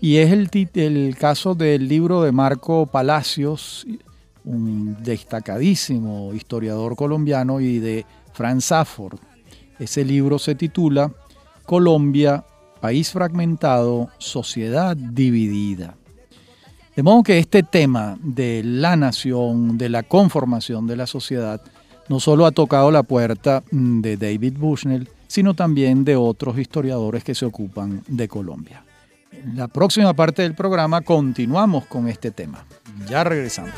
Y 0.00 0.16
es 0.16 0.30
el, 0.30 1.16
caso 1.16 1.54
del 1.54 1.88
libro 1.88 2.22
de 2.22 2.32
Marco 2.32 2.86
Palacios, 2.86 3.86
un 4.44 5.02
destacadísimo 5.02 6.32
historiador 6.34 6.96
colombiano, 6.96 7.60
y 7.60 7.78
de 7.78 8.04
Franz 8.32 8.66
Safford. 8.66 9.18
Ese 9.78 10.04
libro 10.04 10.38
se 10.38 10.54
titula 10.54 11.12
Colombia, 11.64 12.44
país 12.80 13.10
fragmentado, 13.10 14.08
sociedad 14.18 14.96
dividida. 14.96 15.96
De 16.94 17.02
modo 17.02 17.22
que 17.22 17.38
este 17.38 17.62
tema 17.62 18.16
de 18.22 18.62
la 18.64 18.96
nación, 18.96 19.76
de 19.76 19.88
la 19.88 20.02
conformación 20.02 20.86
de 20.86 20.96
la 20.96 21.06
sociedad, 21.06 21.60
no 22.08 22.20
solo 22.20 22.46
ha 22.46 22.52
tocado 22.52 22.90
la 22.90 23.02
puerta 23.02 23.62
de 23.70 24.16
David 24.16 24.54
Bushnell, 24.58 25.08
sino 25.26 25.54
también 25.54 26.04
de 26.04 26.16
otros 26.16 26.58
historiadores 26.58 27.24
que 27.24 27.34
se 27.34 27.44
ocupan 27.44 28.02
de 28.06 28.28
Colombia. 28.28 28.85
En 29.44 29.56
la 29.56 29.68
próxima 29.68 30.14
parte 30.14 30.42
del 30.42 30.54
programa 30.54 31.00
continuamos 31.00 31.86
con 31.86 32.08
este 32.08 32.30
tema. 32.30 32.64
Ya 33.08 33.24
regresamos. 33.24 33.72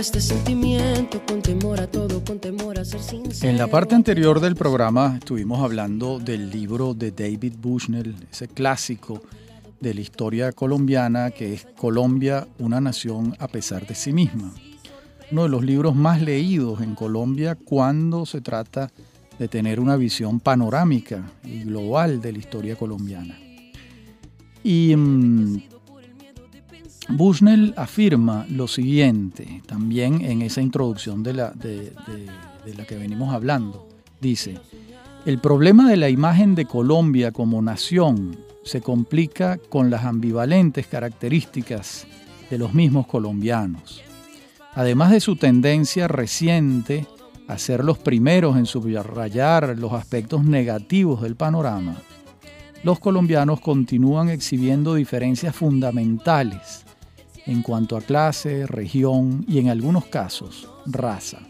Este 0.00 0.22
sentimiento, 0.22 1.20
con 1.26 1.42
temor 1.42 1.78
a 1.78 1.86
todo, 1.86 2.24
con 2.24 2.38
temor 2.38 2.78
a 2.78 2.86
ser 2.86 3.00
sincero. 3.00 3.50
En 3.50 3.58
la 3.58 3.66
parte 3.66 3.94
anterior 3.94 4.40
del 4.40 4.56
programa 4.56 5.16
estuvimos 5.18 5.62
hablando 5.62 6.18
del 6.18 6.48
libro 6.48 6.94
de 6.94 7.10
David 7.10 7.56
Bushnell, 7.60 8.16
ese 8.32 8.48
clásico 8.48 9.22
de 9.78 9.92
la 9.92 10.00
historia 10.00 10.52
colombiana 10.52 11.30
que 11.30 11.52
es 11.52 11.66
Colombia, 11.76 12.48
una 12.58 12.80
nación 12.80 13.36
a 13.38 13.46
pesar 13.46 13.86
de 13.86 13.94
sí 13.94 14.14
misma. 14.14 14.54
Uno 15.32 15.42
de 15.42 15.50
los 15.50 15.62
libros 15.62 15.94
más 15.94 16.22
leídos 16.22 16.80
en 16.80 16.94
Colombia 16.94 17.54
cuando 17.54 18.24
se 18.24 18.40
trata 18.40 18.90
de 19.38 19.48
tener 19.48 19.80
una 19.80 19.96
visión 19.96 20.40
panorámica 20.40 21.30
y 21.44 21.64
global 21.64 22.22
de 22.22 22.32
la 22.32 22.38
historia 22.38 22.74
colombiana. 22.74 23.38
Y 24.64 24.96
mm, 24.96 25.69
Bushnell 27.12 27.74
afirma 27.76 28.46
lo 28.48 28.68
siguiente, 28.68 29.62
también 29.66 30.22
en 30.24 30.42
esa 30.42 30.60
introducción 30.60 31.22
de 31.22 31.34
la, 31.34 31.50
de, 31.50 31.92
la 32.76 32.84
que 32.84 32.96
venimos 32.96 33.34
hablando. 33.34 33.88
Dice, 34.20 34.58
el 35.26 35.38
problema 35.38 35.88
de 35.90 35.96
la 35.96 36.08
imagen 36.08 36.54
de 36.54 36.66
Colombia 36.66 37.32
como 37.32 37.62
nación 37.62 38.38
se 38.64 38.80
complica 38.80 39.58
con 39.68 39.90
las 39.90 40.04
ambivalentes 40.04 40.86
características 40.86 42.06
de 42.48 42.58
los 42.58 42.74
mismos 42.74 43.06
colombianos. 43.06 44.02
Además 44.74 45.10
de 45.10 45.20
su 45.20 45.36
tendencia 45.36 46.06
reciente 46.06 47.06
a 47.48 47.58
ser 47.58 47.84
los 47.84 47.98
primeros 47.98 48.56
en 48.56 48.66
subrayar 48.66 49.76
los 49.76 49.92
aspectos 49.92 50.44
negativos 50.44 51.22
del 51.22 51.34
panorama, 51.34 51.96
los 52.84 53.00
colombianos 53.00 53.60
continúan 53.60 54.30
exhibiendo 54.30 54.94
diferencias 54.94 55.56
fundamentales 55.56 56.84
en 57.50 57.62
cuanto 57.62 57.96
a 57.96 58.00
clase, 58.00 58.64
región 58.64 59.44
y 59.48 59.58
en 59.58 59.70
algunos 59.70 60.06
casos 60.06 60.70
raza. 60.86 61.40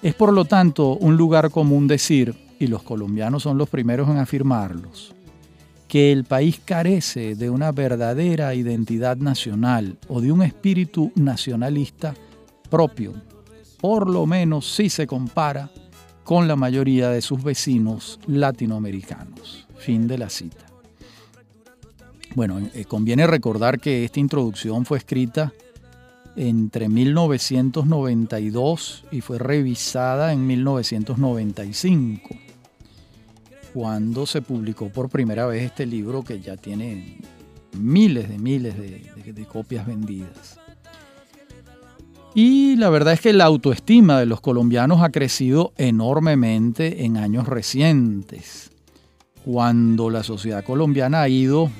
Es 0.00 0.14
por 0.14 0.32
lo 0.32 0.44
tanto 0.44 0.96
un 0.96 1.16
lugar 1.16 1.50
común 1.50 1.88
decir, 1.88 2.34
y 2.60 2.68
los 2.68 2.84
colombianos 2.84 3.42
son 3.42 3.58
los 3.58 3.68
primeros 3.68 4.08
en 4.08 4.18
afirmarlos, 4.18 5.14
que 5.88 6.12
el 6.12 6.24
país 6.24 6.60
carece 6.64 7.34
de 7.34 7.50
una 7.50 7.72
verdadera 7.72 8.54
identidad 8.54 9.16
nacional 9.16 9.98
o 10.06 10.20
de 10.20 10.30
un 10.30 10.42
espíritu 10.42 11.10
nacionalista 11.16 12.14
propio, 12.70 13.12
por 13.80 14.08
lo 14.08 14.26
menos 14.26 14.72
si 14.76 14.88
se 14.88 15.08
compara 15.08 15.70
con 16.22 16.46
la 16.46 16.54
mayoría 16.54 17.10
de 17.10 17.20
sus 17.20 17.42
vecinos 17.42 18.20
latinoamericanos. 18.28 19.66
Fin 19.76 20.06
de 20.06 20.18
la 20.18 20.30
cita. 20.30 20.65
Bueno, 22.36 22.60
eh, 22.74 22.84
conviene 22.84 23.26
recordar 23.26 23.80
que 23.80 24.04
esta 24.04 24.20
introducción 24.20 24.84
fue 24.84 24.98
escrita 24.98 25.54
entre 26.36 26.90
1992 26.90 29.04
y 29.10 29.22
fue 29.22 29.38
revisada 29.38 30.34
en 30.34 30.46
1995, 30.46 32.36
cuando 33.72 34.26
se 34.26 34.42
publicó 34.42 34.90
por 34.90 35.08
primera 35.08 35.46
vez 35.46 35.62
este 35.62 35.86
libro 35.86 36.22
que 36.22 36.38
ya 36.38 36.58
tiene 36.58 37.16
miles 37.72 38.28
de 38.28 38.36
miles 38.36 38.76
de, 38.76 39.32
de 39.32 39.44
copias 39.46 39.86
vendidas. 39.86 40.60
Y 42.34 42.76
la 42.76 42.90
verdad 42.90 43.14
es 43.14 43.22
que 43.22 43.32
la 43.32 43.46
autoestima 43.46 44.20
de 44.20 44.26
los 44.26 44.42
colombianos 44.42 45.00
ha 45.00 45.08
crecido 45.08 45.72
enormemente 45.78 47.06
en 47.06 47.16
años 47.16 47.48
recientes, 47.48 48.72
cuando 49.42 50.10
la 50.10 50.22
sociedad 50.22 50.62
colombiana 50.62 51.22
ha 51.22 51.30
ido 51.30 51.70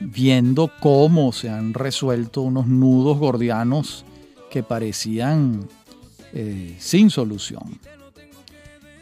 viendo 0.00 0.70
cómo 0.80 1.32
se 1.32 1.50
han 1.50 1.74
resuelto 1.74 2.42
unos 2.42 2.66
nudos 2.66 3.18
gordianos 3.18 4.04
que 4.50 4.62
parecían 4.62 5.66
eh, 6.32 6.76
sin 6.78 7.10
solución. 7.10 7.78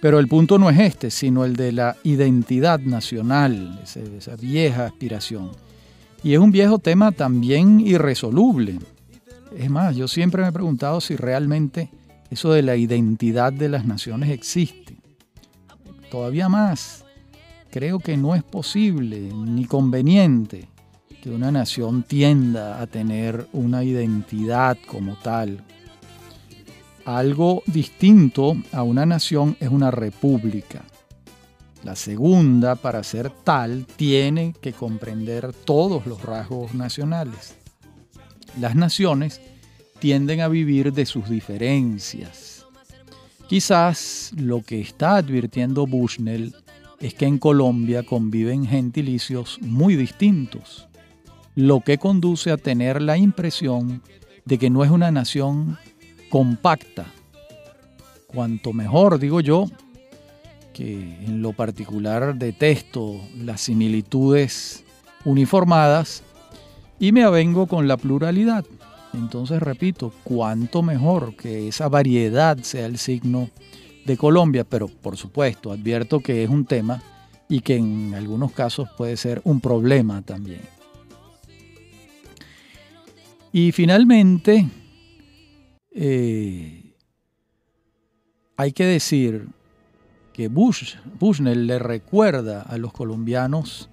Pero 0.01 0.19
el 0.19 0.27
punto 0.27 0.59
no 0.59 0.69
es 0.69 0.79
este, 0.81 1.11
sino 1.11 1.45
el 1.45 1.55
de 1.55 1.73
la 1.73 1.97
identidad 2.03 2.81
nacional, 2.81 3.81
esa 3.85 4.35
vieja 4.37 4.87
aspiración. 4.87 5.53
Y 6.25 6.35
es 6.35 6.41
un 6.41 6.51
viejo 6.51 6.79
tema 6.79 7.13
también 7.13 7.81
irresoluble. 7.81 8.79
Es 9.57 9.71
más, 9.71 9.95
yo 9.95 10.09
siempre 10.09 10.43
me 10.43 10.49
he 10.49 10.53
preguntado 10.53 11.01
si 11.01 11.15
realmente 11.15 11.91
eso 12.31 12.53
de 12.53 12.63
la 12.63 12.77
identidad 12.77 13.53
de 13.53 13.69
las 13.69 13.85
naciones 13.85 14.31
existe. 14.31 14.97
Todavía 16.11 16.49
más, 16.49 17.05
creo 17.71 17.99
que 17.99 18.17
no 18.17 18.35
es 18.35 18.43
posible 18.43 19.31
ni 19.33 19.67
conveniente 19.67 20.72
que 21.23 21.31
una 21.31 21.53
nación 21.53 22.03
tienda 22.03 22.83
a 22.83 22.89
tener 22.89 23.47
una 23.53 23.85
identidad 23.85 24.77
como 24.89 25.15
tal. 25.15 25.63
Algo 27.05 27.63
distinto 27.67 28.57
a 28.73 28.83
una 28.83 29.07
nación 29.07 29.57
es 29.61 29.69
una 29.69 29.93
república. 29.93 30.83
La 31.85 31.95
segunda, 31.95 32.75
para 32.75 33.05
ser 33.05 33.31
tal, 33.31 33.87
tiene 33.87 34.53
que 34.61 34.73
comprender 34.73 35.53
todos 35.53 36.07
los 36.07 36.23
rasgos 36.23 36.75
nacionales. 36.75 37.55
Las 38.61 38.75
naciones 38.75 39.41
tienden 40.01 40.41
a 40.41 40.49
vivir 40.49 40.93
de 40.93 41.07
sus 41.07 41.29
diferencias. 41.31 42.67
Quizás 43.49 44.33
lo 44.37 44.63
que 44.63 44.81
está 44.81 45.17
advirtiendo 45.17 45.87
Bushnell 45.87 46.53
es 46.99 47.15
que 47.15 47.27
en 47.27 47.39
Colombia 47.39 48.03
conviven 48.03 48.67
gentilicios 48.67 49.59
muy 49.61 49.95
distintos, 49.95 50.89
lo 51.55 51.81
que 51.81 51.99
conduce 51.99 52.51
a 52.51 52.57
tener 52.57 53.03
la 53.03 53.19
impresión 53.19 54.03
de 54.45 54.59
que 54.59 54.71
no 54.71 54.85
es 54.85 54.91
una 54.91 55.11
nación 55.11 55.79
compacta. 56.31 57.07
Cuanto 58.27 58.73
mejor, 58.73 59.19
digo 59.19 59.41
yo, 59.41 59.67
que 60.73 60.95
en 61.25 61.43
lo 61.43 61.53
particular 61.53 62.35
detesto 62.35 63.21
las 63.39 63.61
similitudes 63.61 64.85
uniformadas 65.25 66.23
y 66.99 67.13
me 67.13 67.25
avengo 67.25 67.67
con 67.67 67.87
la 67.87 67.97
pluralidad. 67.97 68.65
Entonces 69.13 69.61
repito, 69.61 70.13
cuanto 70.25 70.83
mejor 70.83 71.37
que 71.37 71.69
esa 71.69 71.89
variedad 71.89 72.57
sea 72.59 72.87
el 72.87 72.97
signo 72.97 73.51
de 74.07 74.17
Colombia, 74.17 74.65
pero 74.65 74.89
por 74.89 75.19
supuesto 75.19 75.71
advierto 75.71 76.21
que 76.21 76.43
es 76.43 76.49
un 76.49 76.65
tema 76.65 77.03
y 77.49 77.61
que 77.61 77.77
en 77.77 78.15
algunos 78.15 78.53
casos 78.53 78.89
puede 78.97 79.19
ser 79.19 79.43
un 79.45 79.61
problema 79.61 80.23
también. 80.23 80.63
Y 83.53 83.71
finalmente, 83.73 84.67
eh, 85.91 86.95
hay 88.57 88.73
que 88.73 88.85
decir 88.87 89.47
que 90.33 90.49
Bush, 90.49 90.95
Bushnell 91.19 91.67
le 91.67 91.79
recuerda 91.79 92.63
a 92.63 92.79
los 92.79 92.95
colombianos 92.95 93.91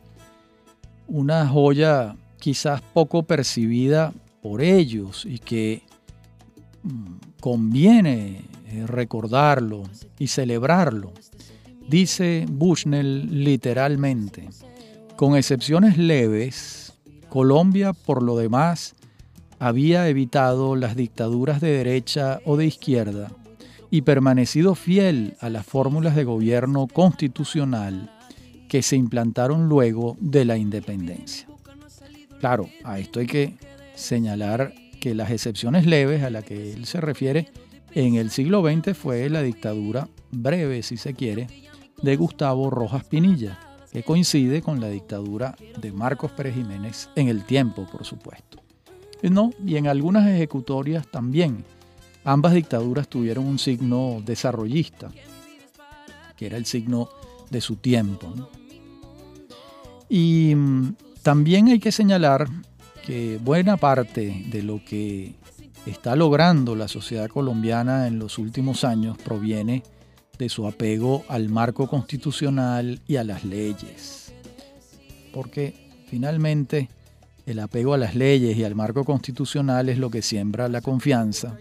una 1.07 1.45
joya 1.45 2.15
quizás 2.39 2.81
poco 2.81 3.23
percibida 3.23 4.13
por 4.41 4.61
ellos 4.61 5.25
y 5.25 5.39
que 5.39 5.83
mm, 6.83 7.39
conviene 7.41 8.45
eh, 8.67 8.85
recordarlo 8.87 9.83
y 10.17 10.27
celebrarlo. 10.27 11.11
Dice 11.89 12.45
Bushnell 12.49 13.43
literalmente, 13.43 14.47
con 15.17 15.35
excepciones 15.35 15.97
leves, 15.97 16.93
Colombia 17.27 17.91
por 17.91 18.23
lo 18.23 18.37
demás 18.37 18.95
había 19.59 20.07
evitado 20.07 20.75
las 20.75 20.95
dictaduras 20.95 21.61
de 21.61 21.69
derecha 21.69 22.39
o 22.45 22.57
de 22.57 22.65
izquierda 22.65 23.31
y 23.91 24.01
permanecido 24.01 24.75
fiel 24.75 25.35
a 25.39 25.49
las 25.49 25.65
fórmulas 25.65 26.15
de 26.15 26.23
gobierno 26.23 26.87
constitucional 26.87 28.11
que 28.67 28.81
se 28.81 28.95
implantaron 28.95 29.67
luego 29.67 30.15
de 30.21 30.45
la 30.45 30.57
independencia. 30.57 31.47
Claro, 32.39 32.69
a 32.83 32.99
esto 32.99 33.19
hay 33.19 33.27
que 33.27 33.57
señalar 33.95 34.73
que 35.01 35.15
las 35.15 35.31
excepciones 35.31 35.85
leves 35.85 36.23
a 36.23 36.29
las 36.29 36.45
que 36.45 36.73
él 36.73 36.85
se 36.85 37.01
refiere 37.01 37.51
en 37.93 38.15
el 38.15 38.29
siglo 38.29 38.63
XX 38.63 38.95
fue 38.95 39.29
la 39.29 39.41
dictadura 39.41 40.07
breve, 40.31 40.83
si 40.83 40.97
se 40.97 41.13
quiere, 41.15 41.47
de 42.01 42.15
Gustavo 42.15 42.69
Rojas 42.69 43.03
Pinilla, 43.03 43.59
que 43.91 44.03
coincide 44.03 44.61
con 44.61 44.79
la 44.79 44.89
dictadura 44.89 45.55
de 45.81 45.91
Marcos 45.91 46.31
Pérez 46.31 46.55
Jiménez 46.55 47.09
en 47.15 47.27
el 47.27 47.43
tiempo, 47.43 47.87
por 47.91 48.05
supuesto. 48.05 48.61
No, 49.23 49.51
y 49.65 49.75
en 49.75 49.87
algunas 49.87 50.27
ejecutorias 50.27 51.07
también 51.07 51.65
Ambas 52.23 52.53
dictaduras 52.53 53.07
tuvieron 53.07 53.45
un 53.45 53.59
signo 53.59 54.21
desarrollista, 54.25 55.09
que 56.35 56.45
era 56.45 56.57
el 56.57 56.65
signo 56.65 57.09
de 57.49 57.61
su 57.61 57.77
tiempo. 57.77 58.33
Y 60.09 60.53
mm, 60.55 60.95
también 61.23 61.69
hay 61.69 61.79
que 61.79 61.91
señalar 61.91 62.47
que 63.05 63.39
buena 63.41 63.77
parte 63.77 64.45
de 64.51 64.63
lo 64.63 64.83
que 64.83 65.35
está 65.85 66.15
logrando 66.15 66.75
la 66.75 66.87
sociedad 66.87 67.29
colombiana 67.29 68.07
en 68.07 68.19
los 68.19 68.37
últimos 68.37 68.83
años 68.83 69.17
proviene 69.17 69.83
de 70.37 70.49
su 70.49 70.67
apego 70.67 71.23
al 71.29 71.49
marco 71.49 71.87
constitucional 71.87 72.99
y 73.07 73.15
a 73.15 73.23
las 73.23 73.45
leyes. 73.45 74.33
Porque 75.33 75.89
finalmente 76.07 76.89
el 77.49 77.59
apego 77.59 77.95
a 77.95 77.97
las 77.97 78.15
leyes 78.15 78.55
y 78.57 78.63
al 78.63 78.75
marco 78.75 79.03
constitucional 79.03 79.89
es 79.89 79.97
lo 79.97 80.09
que 80.09 80.21
siembra 80.21 80.69
la 80.69 80.81
confianza 80.81 81.57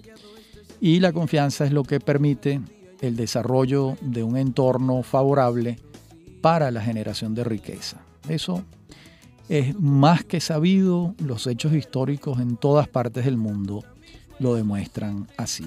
y 0.80 1.00
la 1.00 1.12
confianza 1.12 1.64
es 1.64 1.72
lo 1.72 1.82
que 1.82 1.98
permite 1.98 2.60
el 3.00 3.16
desarrollo 3.16 3.96
de 4.00 4.22
un 4.22 4.36
entorno 4.36 5.02
favorable 5.02 5.78
para 6.40 6.70
la 6.70 6.80
generación 6.80 7.34
de 7.34 7.44
riqueza. 7.44 8.00
Eso 8.28 8.62
es 9.48 9.78
más 9.80 10.24
que 10.24 10.40
sabido, 10.40 11.14
los 11.24 11.46
hechos 11.46 11.72
históricos 11.72 12.38
en 12.40 12.56
todas 12.56 12.86
partes 12.86 13.24
del 13.24 13.36
mundo 13.36 13.82
lo 14.38 14.54
demuestran 14.54 15.26
así. 15.36 15.66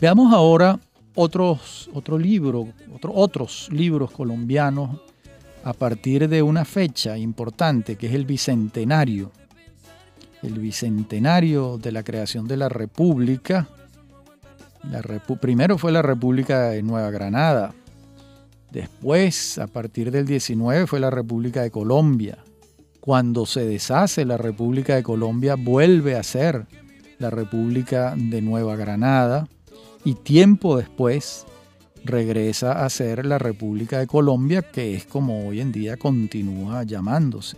Veamos 0.00 0.32
ahora 0.32 0.78
otros, 1.14 1.90
otro 1.92 2.16
libro, 2.16 2.68
otros 3.02 3.68
libros 3.72 4.12
colombianos 4.12 5.00
a 5.64 5.72
partir 5.72 6.28
de 6.28 6.42
una 6.42 6.64
fecha 6.64 7.18
importante 7.18 7.96
que 7.96 8.06
es 8.06 8.14
el 8.14 8.24
Bicentenario 8.24 9.30
el 10.42 10.58
bicentenario 10.58 11.78
de 11.78 11.92
la 11.92 12.02
creación 12.02 12.46
de 12.48 12.56
la 12.56 12.68
República. 12.68 13.68
La 14.90 15.02
primero 15.40 15.76
fue 15.76 15.92
la 15.92 16.02
República 16.02 16.70
de 16.70 16.82
Nueva 16.82 17.10
Granada. 17.10 17.74
Después, 18.70 19.58
a 19.58 19.66
partir 19.66 20.10
del 20.10 20.26
19, 20.26 20.86
fue 20.86 21.00
la 21.00 21.10
República 21.10 21.62
de 21.62 21.70
Colombia. 21.70 22.38
Cuando 23.00 23.46
se 23.46 23.66
deshace 23.66 24.24
la 24.24 24.36
República 24.36 24.94
de 24.94 25.02
Colombia, 25.02 25.56
vuelve 25.56 26.16
a 26.16 26.22
ser 26.22 26.66
la 27.18 27.30
República 27.30 28.14
de 28.16 28.40
Nueva 28.40 28.76
Granada. 28.76 29.48
Y 30.04 30.14
tiempo 30.14 30.78
después 30.78 31.44
regresa 32.04 32.84
a 32.84 32.90
ser 32.90 33.26
la 33.26 33.38
República 33.38 33.98
de 33.98 34.06
Colombia, 34.06 34.62
que 34.62 34.94
es 34.94 35.04
como 35.04 35.48
hoy 35.48 35.60
en 35.60 35.72
día 35.72 35.96
continúa 35.96 36.84
llamándose. 36.84 37.56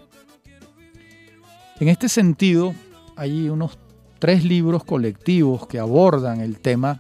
En 1.81 1.89
este 1.89 2.09
sentido, 2.09 2.75
hay 3.17 3.49
unos 3.49 3.79
tres 4.19 4.45
libros 4.45 4.85
colectivos 4.85 5.67
que 5.67 5.79
abordan 5.79 6.41
el 6.41 6.61
tema 6.61 6.99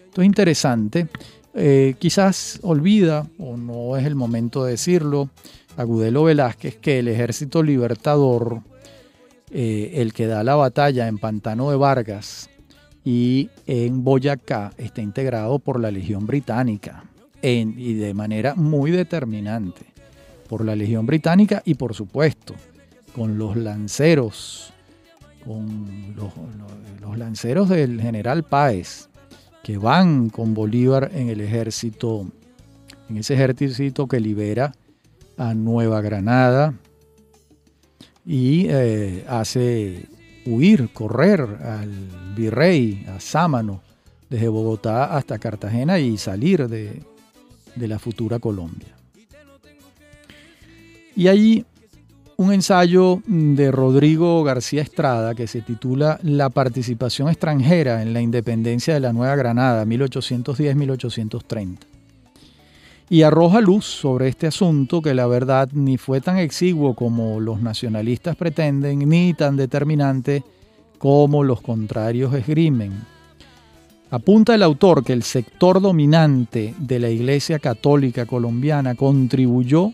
Esto 0.06 0.24
es 0.24 0.26
interesante, 0.26 1.10
eh, 1.54 1.94
quizás 2.00 2.60
olvida, 2.64 3.28
o 3.38 3.56
no 3.56 3.96
es 3.98 4.06
el 4.08 4.16
momento 4.16 4.64
de 4.64 4.72
decirlo, 4.72 5.30
Agudelo 5.78 6.24
Velázquez, 6.24 6.78
que 6.78 6.98
el 6.98 7.08
ejército 7.08 7.62
libertador, 7.62 8.64
eh, 9.52 9.94
el 9.96 10.14
que 10.14 10.28
da 10.28 10.44
la 10.44 10.56
batalla 10.56 11.08
en 11.08 11.18
Pantano 11.18 11.72
de 11.72 11.78
Vargas 11.78 12.50
y 13.04 13.50
en 13.66 14.04
Boyacá, 14.04 14.72
está 14.78 15.02
integrado 15.02 15.60
por 15.60 15.80
la 15.80 15.90
Legión 15.90 16.28
Británica 16.28 17.04
y 17.42 17.94
de 17.94 18.14
manera 18.14 18.54
muy 18.56 18.92
determinante 18.92 19.86
por 20.48 20.66
la 20.66 20.76
Legión 20.76 21.06
Británica 21.06 21.62
y 21.66 21.76
por 21.76 21.94
supuesto 21.94 22.54
con 23.16 23.38
los 23.38 23.56
lanceros, 23.56 24.74
con 25.46 26.16
los, 26.16 27.18
lanceros 27.18 27.70
del 27.70 28.02
general 28.02 28.44
Páez, 28.44 29.10
que 29.64 29.78
van 29.78 30.30
con 30.30 30.54
Bolívar 30.54 31.12
en 31.14 31.30
el 31.30 31.42
ejército, 31.42 32.28
en 33.10 33.18
ese 33.18 33.34
ejército 33.34 34.08
que 34.08 34.20
libera 34.20 34.74
a 35.38 35.54
Nueva 35.54 36.02
Granada 36.02 36.74
y 38.32 38.68
eh, 38.70 39.26
hace 39.28 40.06
huir, 40.46 40.90
correr 40.94 41.42
al 41.42 41.90
virrey, 42.36 43.04
a 43.08 43.20
Sámano, 43.20 43.82
desde 44.30 44.48
Bogotá 44.48 45.18
hasta 45.18 45.40
Cartagena 45.40 45.98
y 45.98 46.16
salir 46.20 46.68
de, 46.68 47.02
de 47.76 47.88
la 47.88 47.98
futura 47.98 48.38
Colombia. 48.38 48.90
Y 51.16 51.28
allí 51.28 51.66
un 52.38 52.54
ensayo 52.54 53.24
de 53.26 53.72
Rodrigo 53.72 54.44
García 54.44 54.84
Estrada 54.84 55.34
que 55.34 55.48
se 55.48 55.64
titula 55.64 56.20
La 56.22 56.52
participación 56.52 57.30
extranjera 57.30 58.04
en 58.04 58.14
la 58.14 58.22
independencia 58.22 58.94
de 58.94 59.00
la 59.00 59.12
Nueva 59.12 59.36
Granada, 59.38 59.86
1810-1830. 59.86 61.89
Y 63.10 63.24
arroja 63.24 63.60
luz 63.62 63.86
sobre 63.86 64.28
este 64.28 64.48
asunto 64.48 65.02
que 65.02 65.14
la 65.14 65.26
verdad 65.26 65.70
ni 65.74 65.98
fue 65.98 66.22
tan 66.22 66.38
exiguo 66.38 66.94
como 66.94 67.40
los 67.40 67.62
nacionalistas 67.62 68.36
pretenden, 68.36 69.00
ni 69.10 69.34
tan 69.34 69.56
determinante 69.56 70.44
como 71.00 71.44
los 71.44 71.62
contrarios 71.62 72.34
esgrimen 72.34 72.94
Apunta 74.12 74.56
el 74.56 74.64
autor 74.64 75.04
que 75.04 75.14
el 75.14 75.22
sector 75.22 75.80
dominante 75.82 76.74
de 76.80 76.98
la 76.98 77.12
Iglesia 77.12 77.60
Católica 77.60 78.26
colombiana 78.26 78.96
contribuyó 78.96 79.94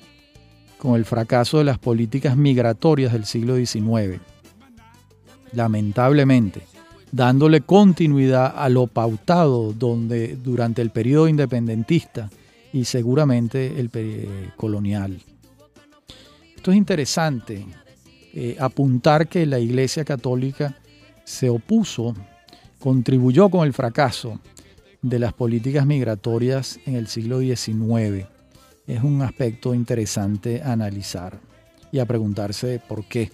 con 0.78 0.96
el 0.96 1.04
fracaso 1.04 1.58
de 1.58 1.66
las 1.66 1.80
políticas 1.80 2.38
migratorias 2.38 3.12
del 3.12 3.26
siglo 3.26 3.58
XIX. 3.58 4.22
Lamentablemente, 5.52 6.62
dándole 7.12 7.60
continuidad 7.60 8.54
a 8.56 8.70
lo 8.70 8.88
pautado 8.88 9.74
donde, 9.74 10.38
durante 10.38 10.82
el 10.82 10.92
periodo 10.92 11.28
independentista 11.28 12.30
y 12.76 12.84
seguramente 12.84 13.80
el 13.80 13.90
colonial. 14.58 15.22
Esto 16.58 16.72
es 16.72 16.78
interesante, 16.78 17.66
eh, 18.34 18.58
apuntar 18.60 19.30
que 19.30 19.46
la 19.46 19.60
Iglesia 19.60 20.04
Católica 20.04 20.78
se 21.24 21.50
opuso 21.50 22.14
contribuyó 22.78 23.50
con 23.50 23.66
el 23.66 23.72
fracaso 23.72 24.42
de 25.02 25.20
las 25.20 25.32
políticas 25.32 25.86
migratorias 25.86 26.78
en 26.86 26.96
el 26.96 27.08
siglo 27.08 27.40
XIX. 27.40 28.28
Es 28.86 29.02
un 29.04 29.22
aspecto 29.22 29.74
interesante 29.74 30.62
a 30.62 30.74
analizar 30.74 31.40
y 31.94 32.00
a 32.00 32.06
preguntarse 32.06 32.82
por 32.86 33.06
qué. 33.06 33.32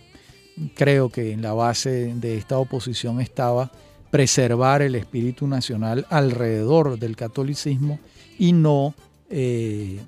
Creo 0.75 1.09
que 1.09 1.31
en 1.31 1.41
la 1.41 1.53
base 1.53 2.13
de 2.13 2.37
esta 2.37 2.59
oposición 2.59 3.19
estaba 3.19 3.71
preservar 4.11 4.83
el 4.83 4.93
espíritu 4.93 5.47
nacional 5.47 6.05
alrededor 6.11 6.99
del 6.99 7.15
catolicismo 7.15 7.99
y 8.37 8.53
no 8.53 8.93
eh, 9.31 9.99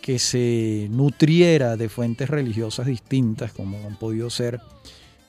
que 0.00 0.18
se 0.18 0.88
nutriera 0.90 1.76
de 1.76 1.88
fuentes 1.88 2.30
religiosas 2.30 2.86
distintas 2.86 3.52
como 3.52 3.78
han 3.86 3.96
podido 3.96 4.30
ser 4.30 4.60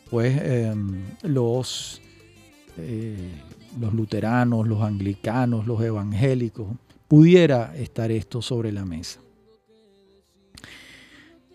pues 0.09 0.39
em, 0.41 1.03
los 1.23 2.01
eh, 2.77 3.31
los 3.79 3.93
luteranos, 3.93 4.67
los 4.67 4.81
anglicanos, 4.81 5.67
los 5.67 5.81
evangélicos, 5.81 6.67
pudiera 7.07 7.75
estar 7.75 8.11
esto 8.11 8.41
sobre 8.41 8.71
la 8.71 8.85
mesa. 8.85 9.19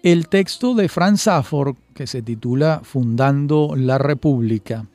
El 0.03 0.29
texto 0.29 0.75
de 0.75 0.89
Franz 0.89 1.23
Safford, 1.23 1.77
que 1.95 2.07
se 2.07 2.23
titula 2.23 2.81
Fundando 2.85 3.75
la 3.77 3.99
República, 3.99 4.87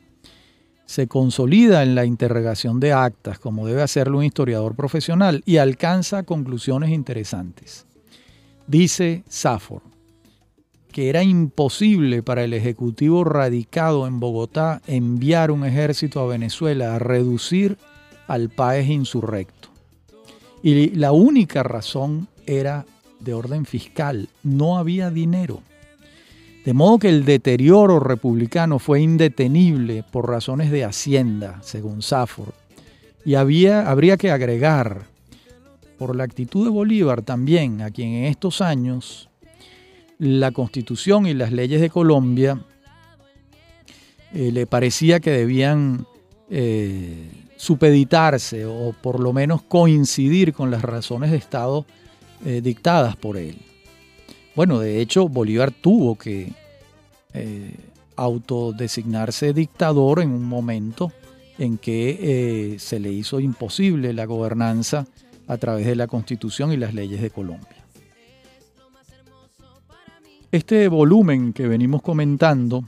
se 0.86 1.08
consolida 1.08 1.82
en 1.82 1.94
la 1.94 2.04
interrogación 2.04 2.80
de 2.80 2.92
actas, 2.92 3.38
como 3.38 3.66
debe 3.66 3.82
hacerlo 3.82 4.18
un 4.18 4.24
historiador 4.24 4.74
profesional, 4.74 5.42
y 5.46 5.56
alcanza 5.56 6.24
conclusiones 6.24 6.90
interesantes. 6.90 7.86
Dice 8.66 9.24
Safford, 9.28 9.82
que 10.92 11.08
era 11.08 11.22
imposible 11.22 12.22
para 12.22 12.44
el 12.44 12.54
Ejecutivo 12.54 13.24
radicado 13.24 14.06
en 14.06 14.20
Bogotá 14.20 14.80
enviar 14.86 15.50
un 15.50 15.64
ejército 15.64 16.20
a 16.20 16.26
Venezuela 16.26 16.94
a 16.94 16.98
reducir 16.98 17.78
al 18.28 18.48
país 18.48 18.88
insurrecto. 18.88 19.70
Y 20.62 20.90
la 20.90 21.12
única 21.12 21.62
razón 21.62 22.28
era 22.46 22.86
de 23.20 23.34
orden 23.34 23.66
fiscal, 23.66 24.28
no 24.42 24.78
había 24.78 25.10
dinero. 25.10 25.62
De 26.64 26.72
modo 26.72 26.98
que 26.98 27.10
el 27.10 27.24
deterioro 27.24 28.00
republicano 28.00 28.78
fue 28.78 29.02
indetenible 29.02 30.02
por 30.10 30.28
razones 30.28 30.70
de 30.70 30.84
hacienda, 30.84 31.58
según 31.62 32.00
Safford. 32.00 32.54
Y 33.24 33.34
había, 33.34 33.90
habría 33.90 34.16
que 34.16 34.30
agregar, 34.30 35.02
por 35.98 36.16
la 36.16 36.24
actitud 36.24 36.64
de 36.64 36.70
Bolívar 36.70 37.22
también, 37.22 37.82
a 37.82 37.90
quien 37.90 38.14
en 38.14 38.24
estos 38.24 38.60
años 38.60 39.28
la 40.18 40.52
constitución 40.52 41.26
y 41.26 41.34
las 41.34 41.52
leyes 41.52 41.80
de 41.80 41.90
Colombia 41.90 42.60
eh, 44.32 44.50
le 44.52 44.66
parecía 44.66 45.20
que 45.20 45.30
debían 45.30 46.06
eh, 46.50 47.30
supeditarse 47.56 48.66
o 48.66 48.94
por 49.00 49.20
lo 49.20 49.32
menos 49.32 49.62
coincidir 49.62 50.52
con 50.52 50.70
las 50.70 50.82
razones 50.82 51.30
de 51.30 51.36
Estado 51.36 51.84
eh, 52.44 52.60
dictadas 52.62 53.16
por 53.16 53.36
él. 53.36 53.56
Bueno, 54.56 54.78
de 54.78 55.00
hecho, 55.00 55.28
Bolívar 55.28 55.72
tuvo 55.72 56.16
que 56.16 56.52
autodesignarse 58.16 59.52
dictador 59.52 60.20
en 60.20 60.30
un 60.30 60.44
momento 60.44 61.12
en 61.58 61.78
que 61.78 62.76
se 62.78 63.00
le 63.00 63.10
hizo 63.10 63.40
imposible 63.40 64.12
la 64.12 64.24
gobernanza 64.24 65.06
a 65.46 65.56
través 65.58 65.86
de 65.86 65.96
la 65.96 66.06
constitución 66.06 66.72
y 66.72 66.76
las 66.76 66.94
leyes 66.94 67.20
de 67.20 67.30
Colombia. 67.30 67.84
Este 70.52 70.86
volumen 70.86 71.52
que 71.52 71.66
venimos 71.66 72.00
comentando 72.00 72.84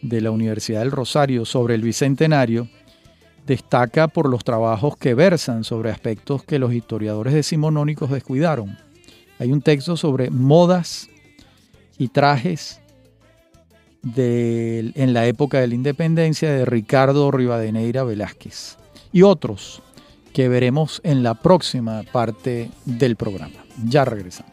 de 0.00 0.20
la 0.20 0.30
Universidad 0.30 0.80
del 0.80 0.92
Rosario 0.92 1.44
sobre 1.44 1.74
el 1.74 1.82
Bicentenario 1.82 2.68
destaca 3.46 4.06
por 4.06 4.28
los 4.28 4.44
trabajos 4.44 4.96
que 4.96 5.14
versan 5.14 5.64
sobre 5.64 5.90
aspectos 5.90 6.44
que 6.44 6.60
los 6.60 6.72
historiadores 6.72 7.34
decimonónicos 7.34 8.10
descuidaron. 8.10 8.78
Hay 9.42 9.50
un 9.50 9.60
texto 9.60 9.96
sobre 9.96 10.30
modas 10.30 11.08
y 11.98 12.06
trajes 12.06 12.80
en 14.16 15.12
la 15.12 15.26
época 15.26 15.58
de 15.58 15.66
la 15.66 15.74
independencia 15.74 16.48
de 16.52 16.64
Ricardo 16.64 17.28
Rivadeneira 17.32 18.04
Velázquez 18.04 18.76
y 19.12 19.22
otros 19.22 19.82
que 20.32 20.48
veremos 20.48 21.00
en 21.02 21.24
la 21.24 21.34
próxima 21.34 22.04
parte 22.12 22.70
del 22.84 23.16
programa. 23.16 23.64
Ya 23.84 24.04
regresamos. 24.04 24.52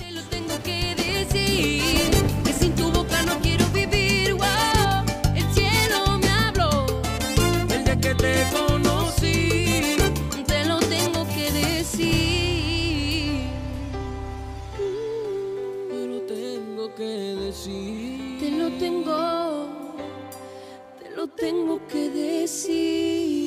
tengo 21.39 21.79
que 21.87 22.09
decir. 22.09 23.39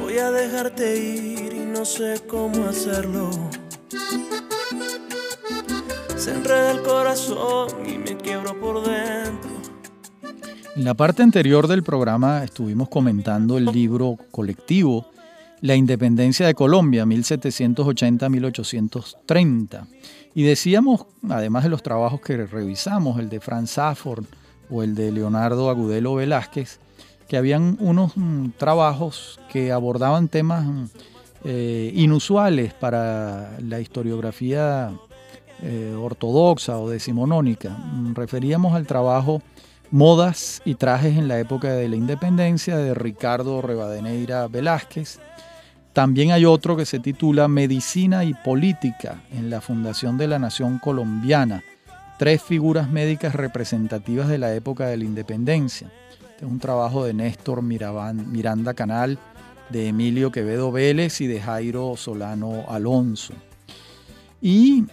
Voy 0.00 0.18
a 0.18 0.30
dejarte 0.30 0.96
ir 0.96 1.31
no 1.82 1.86
sé 1.86 2.22
cómo 2.28 2.66
hacerlo. 2.66 3.28
Se 6.16 6.30
enreda 6.30 6.70
el 6.70 6.82
corazón 6.82 7.70
y 7.84 7.98
me 7.98 8.16
quiebro 8.16 8.56
por 8.60 8.84
dentro. 8.84 9.50
En 10.76 10.84
la 10.84 10.94
parte 10.94 11.24
anterior 11.24 11.66
del 11.66 11.82
programa 11.82 12.44
estuvimos 12.44 12.88
comentando 12.88 13.58
el 13.58 13.64
libro 13.64 14.16
colectivo 14.30 15.06
La 15.60 15.74
independencia 15.74 16.46
de 16.46 16.54
Colombia, 16.54 17.04
1780-1830. 17.04 19.86
Y 20.36 20.44
decíamos, 20.44 21.06
además 21.28 21.64
de 21.64 21.70
los 21.70 21.82
trabajos 21.82 22.20
que 22.20 22.46
revisamos, 22.46 23.18
el 23.18 23.28
de 23.28 23.40
Franz 23.40 23.72
Safford 23.72 24.26
o 24.70 24.84
el 24.84 24.94
de 24.94 25.10
Leonardo 25.10 25.68
Agudelo 25.68 26.14
Velázquez, 26.14 26.78
que 27.26 27.36
habían 27.36 27.76
unos 27.80 28.16
mm, 28.16 28.50
trabajos 28.56 29.40
que 29.50 29.72
abordaban 29.72 30.28
temas 30.28 30.64
mm, 30.64 30.84
eh, 31.44 31.90
inusuales 31.94 32.72
para 32.72 33.58
la 33.60 33.80
historiografía 33.80 34.92
eh, 35.62 35.94
ortodoxa 35.98 36.78
o 36.78 36.88
decimonónica. 36.88 37.76
Referíamos 38.14 38.74
al 38.74 38.86
trabajo 38.86 39.42
Modas 39.92 40.62
y 40.64 40.76
trajes 40.76 41.18
en 41.18 41.28
la 41.28 41.38
época 41.38 41.74
de 41.74 41.86
la 41.86 41.96
independencia 41.96 42.78
de 42.78 42.94
Ricardo 42.94 43.60
Rebadeneira 43.60 44.48
Velázquez. 44.48 45.20
También 45.92 46.32
hay 46.32 46.46
otro 46.46 46.78
que 46.78 46.86
se 46.86 46.98
titula 46.98 47.46
Medicina 47.46 48.24
y 48.24 48.32
Política 48.32 49.22
en 49.30 49.50
la 49.50 49.60
Fundación 49.60 50.16
de 50.16 50.28
la 50.28 50.38
Nación 50.38 50.78
Colombiana. 50.78 51.62
Tres 52.18 52.42
figuras 52.42 52.88
médicas 52.90 53.34
representativas 53.34 54.28
de 54.28 54.38
la 54.38 54.54
época 54.54 54.86
de 54.86 54.96
la 54.96 55.04
independencia. 55.04 55.88
Este 56.30 56.46
es 56.46 56.50
un 56.50 56.58
trabajo 56.58 57.04
de 57.04 57.12
Néstor 57.12 57.60
Miranda 57.60 58.72
Canal, 58.72 59.18
de 59.70 59.88
Emilio 59.88 60.30
Quevedo 60.32 60.70
Vélez 60.72 61.20
y 61.20 61.26
de 61.26 61.40
Jairo 61.40 61.96
Solano 61.96 62.64
Alonso. 62.68 63.34
Y 64.40 64.84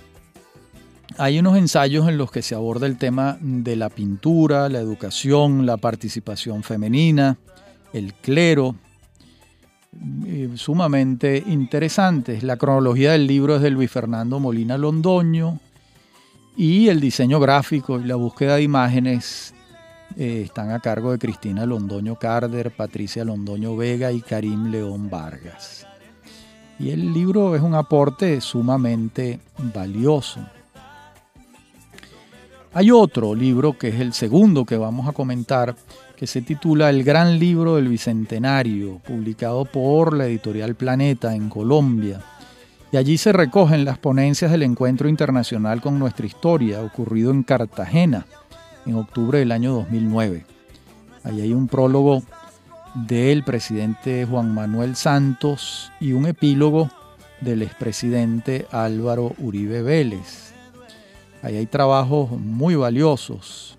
hay 1.17 1.39
unos 1.39 1.57
ensayos 1.57 2.07
en 2.07 2.17
los 2.17 2.31
que 2.31 2.41
se 2.41 2.55
aborda 2.55 2.85
el 2.85 2.97
tema 2.97 3.37
de 3.41 3.75
la 3.75 3.89
pintura, 3.89 4.69
la 4.69 4.79
educación, 4.79 5.65
la 5.65 5.77
participación 5.77 6.63
femenina, 6.63 7.37
el 7.93 8.13
clero, 8.13 8.75
sumamente 10.55 11.43
interesantes. 11.47 12.43
La 12.43 12.57
cronología 12.57 13.11
del 13.13 13.27
libro 13.27 13.55
es 13.55 13.61
de 13.61 13.71
Luis 13.71 13.91
Fernando 13.91 14.39
Molina 14.39 14.77
Londoño 14.77 15.59
y 16.55 16.89
el 16.89 16.99
diseño 16.99 17.39
gráfico 17.39 17.99
y 17.99 18.05
la 18.05 18.15
búsqueda 18.15 18.55
de 18.55 18.63
imágenes 18.63 19.53
eh, 20.17 20.41
están 20.45 20.71
a 20.71 20.79
cargo 20.79 21.11
de 21.11 21.19
Cristina 21.19 21.65
Londoño 21.65 22.15
Carder, 22.15 22.71
Patricia 22.71 23.23
Londoño 23.23 23.75
Vega 23.75 24.11
y 24.11 24.21
Karim 24.21 24.71
León 24.71 25.09
Vargas. 25.09 25.85
Y 26.79 26.91
el 26.91 27.13
libro 27.13 27.55
es 27.55 27.61
un 27.61 27.75
aporte 27.75 28.39
sumamente 28.41 29.39
valioso. 29.73 30.39
Hay 32.73 32.91
otro 32.91 33.35
libro 33.35 33.77
que 33.77 33.89
es 33.89 33.99
el 33.99 34.13
segundo 34.13 34.65
que 34.65 34.77
vamos 34.77 35.07
a 35.07 35.11
comentar, 35.11 35.75
que 36.15 36.27
se 36.27 36.41
titula 36.41 36.89
El 36.89 37.03
Gran 37.03 37.37
Libro 37.39 37.75
del 37.75 37.87
Bicentenario, 37.87 38.99
publicado 38.99 39.65
por 39.65 40.15
la 40.15 40.27
editorial 40.27 40.75
Planeta 40.75 41.35
en 41.35 41.49
Colombia. 41.49 42.21
Y 42.91 42.97
allí 42.97 43.17
se 43.17 43.33
recogen 43.33 43.85
las 43.85 43.97
ponencias 43.97 44.51
del 44.51 44.63
Encuentro 44.63 45.09
Internacional 45.09 45.81
con 45.81 45.99
Nuestra 45.99 46.25
Historia, 46.25 46.81
ocurrido 46.81 47.31
en 47.31 47.43
Cartagena 47.43 48.25
en 48.89 48.95
octubre 48.95 49.39
del 49.39 49.51
año 49.51 49.73
2009. 49.73 50.45
Allí 51.23 51.41
hay 51.41 51.53
un 51.53 51.67
prólogo 51.67 52.23
del 52.95 53.43
presidente 53.43 54.25
Juan 54.25 54.53
Manuel 54.53 54.95
Santos 54.95 55.91
y 55.99 56.13
un 56.13 56.25
epílogo 56.25 56.89
del 57.41 57.61
expresidente 57.61 58.67
Álvaro 58.71 59.33
Uribe 59.37 59.81
Vélez. 59.81 60.53
Ahí 61.41 61.55
hay 61.57 61.67
trabajos 61.67 62.31
muy 62.31 62.75
valiosos. 62.75 63.77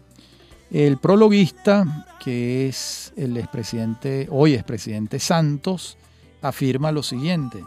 El 0.71 0.99
prologuista, 0.99 2.07
que 2.23 2.69
es 2.69 3.13
el 3.17 3.37
expresidente, 3.37 4.29
hoy 4.31 4.55
expresidente 4.55 5.19
Santos, 5.19 5.99
afirma 6.41 6.93
lo 6.93 7.03
siguiente. 7.03 7.63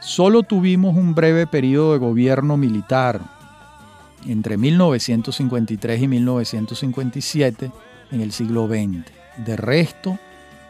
Solo 0.00 0.42
tuvimos 0.42 0.96
un 0.96 1.14
breve 1.14 1.46
periodo 1.46 1.94
de 1.94 1.98
gobierno 1.98 2.56
militar 2.56 3.20
entre 4.26 4.56
1953 4.56 6.02
y 6.02 6.08
1957 6.08 7.70
en 8.10 8.20
el 8.20 8.32
siglo 8.32 8.66
XX. 8.66 9.04
De 9.44 9.56
resto, 9.56 10.18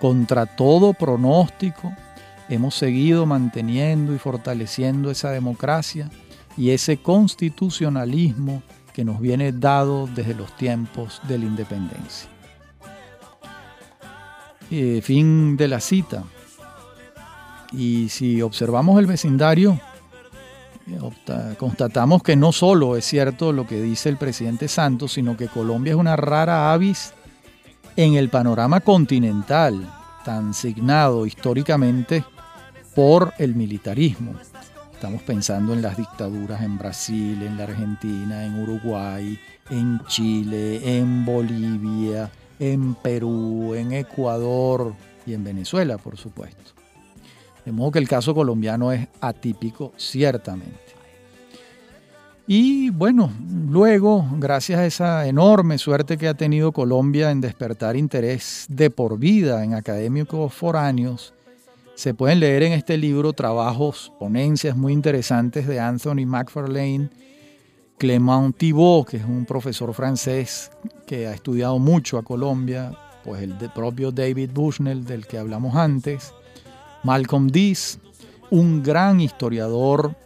contra 0.01 0.47
todo 0.47 0.93
pronóstico, 0.93 1.93
hemos 2.49 2.75
seguido 2.75 3.27
manteniendo 3.27 4.14
y 4.14 4.19
fortaleciendo 4.19 5.11
esa 5.11 5.31
democracia 5.31 6.11
y 6.57 6.71
ese 6.71 6.99
constitucionalismo 6.99 8.62
que 8.93 9.05
nos 9.05 9.21
viene 9.21 9.53
dado 9.53 10.09
desde 10.14 10.35
los 10.35 10.55
tiempos 10.57 11.21
de 11.27 11.38
la 11.38 11.47
independencia. 11.47 12.29
Eh, 14.71 15.01
fin 15.03 15.57
de 15.57 15.69
la 15.69 15.81
cita. 15.81 16.25
Y 17.73 18.09
si 18.09 18.40
observamos 18.40 18.99
el 19.01 19.07
vecindario, 19.07 19.81
constatamos 21.59 22.23
que 22.23 22.37
no 22.37 22.53
solo 22.53 22.97
es 22.97 23.05
cierto 23.05 23.53
lo 23.53 23.66
que 23.66 23.81
dice 23.81 24.09
el 24.09 24.16
presidente 24.16 24.68
Santos, 24.68 25.12
sino 25.12 25.37
que 25.37 25.49
Colombia 25.49 25.92
es 25.92 25.97
una 25.97 26.16
rara 26.16 26.73
avis 26.73 27.12
en 27.97 28.14
el 28.14 28.29
panorama 28.29 28.81
continental, 28.81 29.88
tan 30.25 30.53
signado 30.55 31.27
históricamente 31.27 32.25
por 32.94 33.33
el 33.38 33.55
militarismo. 33.55 34.35
Estamos 34.92 35.23
pensando 35.23 35.73
en 35.73 35.83
las 35.83 35.97
dictaduras 35.97 36.62
en 36.62 36.79
Brasil, 36.79 37.42
en 37.42 37.57
la 37.57 37.64
Argentina, 37.64 38.44
en 38.44 38.62
Uruguay, 38.62 39.38
en 39.70 40.01
Chile, 40.07 40.99
en 40.99 41.25
Bolivia, 41.25 42.31
en 42.59 42.94
Perú, 42.94 43.75
en 43.75 43.92
Ecuador 43.92 44.94
y 45.27 45.35
en 45.35 45.44
Venezuela, 45.44 45.99
por 45.99 46.16
supuesto. 46.16 46.73
De 47.64 47.72
modo 47.72 47.92
que 47.92 47.98
el 47.98 48.09
caso 48.09 48.35
colombiano 48.35 48.92
es 48.92 49.09
atípico, 49.20 49.92
ciertamente. 49.96 50.85
Y 52.46 52.90
bueno, 52.90 53.33
luego, 53.70 54.27
gracias 54.38 54.79
a 54.79 54.87
esa 54.87 55.27
enorme 55.27 55.79
suerte 55.79 56.18
que 56.18 56.29
ha 56.29 56.35
tenido 56.35 56.72
Colombia 56.72 57.31
en 57.31 57.40
despertar 57.40 57.96
interés 57.96 58.66
de 58.68 58.90
por 58.90 59.18
vida 59.18 59.64
en 59.64 59.72
académicos 59.72 60.53
foráneos, 60.53 61.33
se 61.94 62.12
pueden 62.12 62.40
leer 62.40 62.64
en 62.64 62.72
este 62.72 62.98
libro 62.98 63.33
trabajos, 63.33 64.12
ponencias 64.18 64.77
muy 64.77 64.92
interesantes 64.92 65.66
de 65.66 65.81
Anthony 65.81 66.27
McFarlane, 66.27 67.09
Clément 67.96 68.55
Thibault, 68.55 69.09
que 69.09 69.18
es 69.18 69.24
un 69.24 69.46
profesor 69.46 69.94
francés 69.94 70.70
que 71.07 71.29
ha 71.29 71.33
estudiado 71.33 71.79
mucho 71.79 72.18
a 72.18 72.24
Colombia, 72.24 72.92
pues 73.24 73.42
el 73.42 73.55
propio 73.74 74.11
David 74.11 74.50
Bushnell, 74.53 75.05
del 75.05 75.27
que 75.27 75.38
hablamos 75.38 75.77
antes, 75.77 76.35
Malcolm 77.05 77.49
Dees, 77.49 77.99
un 78.51 78.83
gran 78.83 79.21
historiador 79.21 80.17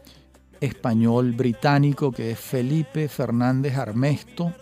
español 0.60 1.32
británico 1.32 2.12
que 2.12 2.30
es 2.30 2.38
Felipe 2.38 3.08
Fernández 3.08 3.76
Armesto, 3.76 4.52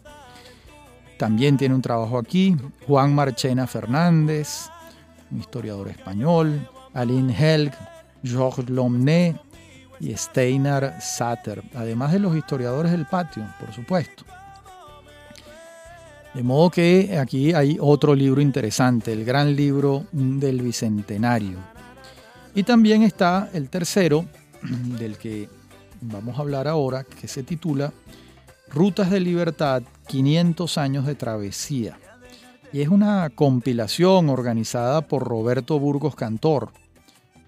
también 1.19 1.57
tiene 1.57 1.75
un 1.75 1.83
trabajo 1.83 2.19
aquí, 2.19 2.57
Juan 2.87 3.15
Marchena 3.15 3.67
Fernández, 3.67 4.71
un 5.31 5.41
historiador 5.41 5.89
español, 5.89 6.69
Aline 6.95 7.35
Helg, 7.35 7.73
Georges 8.23 8.71
Lomné 8.71 9.39
y 10.01 10.15
Steinar 10.17 11.01
Satter, 11.01 11.63
además 11.75 12.13
de 12.13 12.19
los 12.19 12.35
historiadores 12.35 12.93
del 12.93 13.07
patio, 13.07 13.45
por 13.61 13.75
supuesto. 13.75 14.25
De 16.33 16.43
modo 16.43 16.71
que 16.71 17.19
aquí 17.19 17.53
hay 17.55 17.79
otro 17.81 18.15
libro 18.15 18.41
interesante, 18.41 19.13
el 19.13 19.25
gran 19.25 19.57
libro 19.57 20.05
del 20.13 20.61
Bicentenario. 20.61 21.77
Y 22.57 22.63
también 22.63 23.03
está 23.03 23.51
el 23.53 23.69
tercero, 23.69 24.25
del 24.99 25.19
que 25.19 25.51
vamos 26.01 26.39
a 26.39 26.41
hablar 26.41 26.67
ahora, 26.67 27.05
que 27.05 27.29
se 27.29 27.43
titula 27.43 27.93
Rutas 28.71 29.11
de 29.11 29.21
Libertad, 29.21 29.83
500 30.09 30.79
años 30.79 31.07
de 31.07 31.15
travesía. 31.15 31.99
Y 32.73 32.81
es 32.81 32.89
una 32.89 33.29
compilación 33.29 34.31
organizada 34.31 35.03
por 35.03 35.23
Roberto 35.23 35.79
Burgos 35.79 36.17
Cantor, 36.17 36.71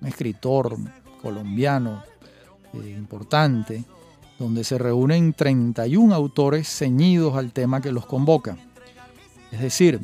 un 0.02 0.08
escritor 0.08 0.76
colombiano 1.22 2.02
eh, 2.74 2.94
importante, 2.94 3.84
donde 4.38 4.62
se 4.62 4.76
reúnen 4.76 5.32
31 5.32 6.14
autores 6.14 6.68
ceñidos 6.68 7.34
al 7.34 7.52
tema 7.52 7.80
que 7.80 7.92
los 7.92 8.04
convoca. 8.04 8.58
Es 9.50 9.60
decir, 9.60 10.00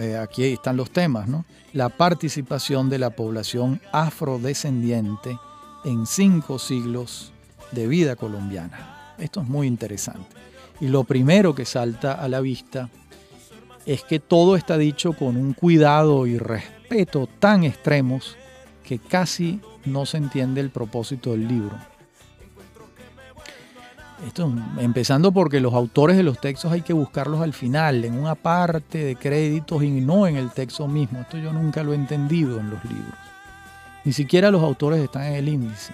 eh, 0.00 0.16
aquí 0.16 0.44
están 0.44 0.76
los 0.76 0.90
temas, 0.90 1.28
¿no? 1.28 1.44
La 1.72 1.88
participación 1.88 2.88
de 2.88 2.98
la 2.98 3.10
población 3.10 3.80
afrodescendiente 3.92 5.38
en 5.84 6.06
cinco 6.06 6.58
siglos 6.58 7.32
de 7.72 7.86
vida 7.86 8.16
colombiana. 8.16 9.14
Esto 9.18 9.40
es 9.40 9.48
muy 9.48 9.66
interesante. 9.66 10.36
Y 10.80 10.88
lo 10.88 11.04
primero 11.04 11.54
que 11.54 11.64
salta 11.64 12.12
a 12.12 12.28
la 12.28 12.40
vista 12.40 12.88
es 13.84 14.02
que 14.04 14.20
todo 14.20 14.56
está 14.56 14.76
dicho 14.78 15.12
con 15.12 15.36
un 15.36 15.52
cuidado 15.52 16.26
y 16.26 16.38
respeto 16.38 16.76
respeto 16.86 17.28
tan 17.40 17.64
extremos 17.64 18.36
que 18.84 19.00
casi 19.00 19.60
no 19.84 20.06
se 20.06 20.18
entiende 20.18 20.60
el 20.60 20.70
propósito 20.70 21.32
del 21.32 21.48
libro. 21.48 21.76
Esto, 24.24 24.50
empezando 24.78 25.30
porque 25.30 25.60
los 25.60 25.74
autores 25.74 26.16
de 26.16 26.22
los 26.22 26.40
textos 26.40 26.72
hay 26.72 26.80
que 26.80 26.94
buscarlos 26.94 27.42
al 27.42 27.52
final, 27.52 28.04
en 28.04 28.18
una 28.18 28.34
parte 28.34 29.04
de 29.04 29.16
créditos 29.16 29.82
y 29.82 29.90
no 29.90 30.26
en 30.26 30.36
el 30.36 30.50
texto 30.50 30.88
mismo. 30.88 31.20
Esto 31.20 31.36
yo 31.36 31.52
nunca 31.52 31.82
lo 31.82 31.92
he 31.92 31.96
entendido 31.96 32.58
en 32.58 32.70
los 32.70 32.82
libros. 32.84 33.14
Ni 34.04 34.12
siquiera 34.12 34.50
los 34.50 34.62
autores 34.62 35.02
están 35.02 35.24
en 35.24 35.34
el 35.34 35.48
índice. 35.48 35.92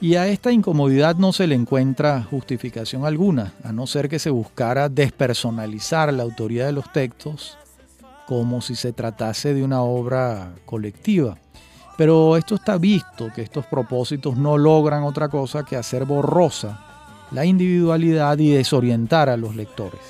Y 0.00 0.16
a 0.16 0.26
esta 0.26 0.50
incomodidad 0.50 1.16
no 1.16 1.32
se 1.32 1.46
le 1.46 1.54
encuentra 1.54 2.22
justificación 2.24 3.06
alguna, 3.06 3.52
a 3.62 3.72
no 3.72 3.86
ser 3.86 4.08
que 4.08 4.18
se 4.18 4.30
buscara 4.30 4.88
despersonalizar 4.88 6.12
la 6.12 6.24
autoría 6.24 6.66
de 6.66 6.72
los 6.72 6.92
textos 6.92 7.56
como 8.26 8.60
si 8.60 8.74
se 8.74 8.92
tratase 8.92 9.54
de 9.54 9.62
una 9.62 9.82
obra 9.82 10.52
colectiva. 10.66 11.38
Pero 11.96 12.36
esto 12.36 12.56
está 12.56 12.76
visto, 12.76 13.32
que 13.34 13.42
estos 13.42 13.64
propósitos 13.66 14.36
no 14.36 14.58
logran 14.58 15.04
otra 15.04 15.28
cosa 15.28 15.62
que 15.62 15.76
hacer 15.76 16.04
borrosa 16.04 16.95
la 17.30 17.44
individualidad 17.44 18.38
y 18.38 18.50
desorientar 18.50 19.28
a 19.28 19.36
los 19.36 19.56
lectores. 19.56 20.00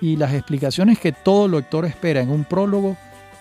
Y 0.00 0.16
las 0.16 0.32
explicaciones 0.32 0.98
que 0.98 1.12
todo 1.12 1.48
lector 1.48 1.84
espera 1.84 2.20
en 2.20 2.30
un 2.30 2.44
prólogo 2.44 2.96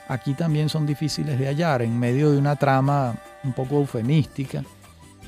aquí 0.07 0.33
también 0.33 0.69
son 0.69 0.85
difíciles 0.85 1.39
de 1.39 1.47
hallar 1.47 1.81
en 1.81 1.97
medio 1.97 2.31
de 2.31 2.37
una 2.37 2.55
trama 2.55 3.15
un 3.43 3.53
poco 3.53 3.75
eufemística 3.75 4.63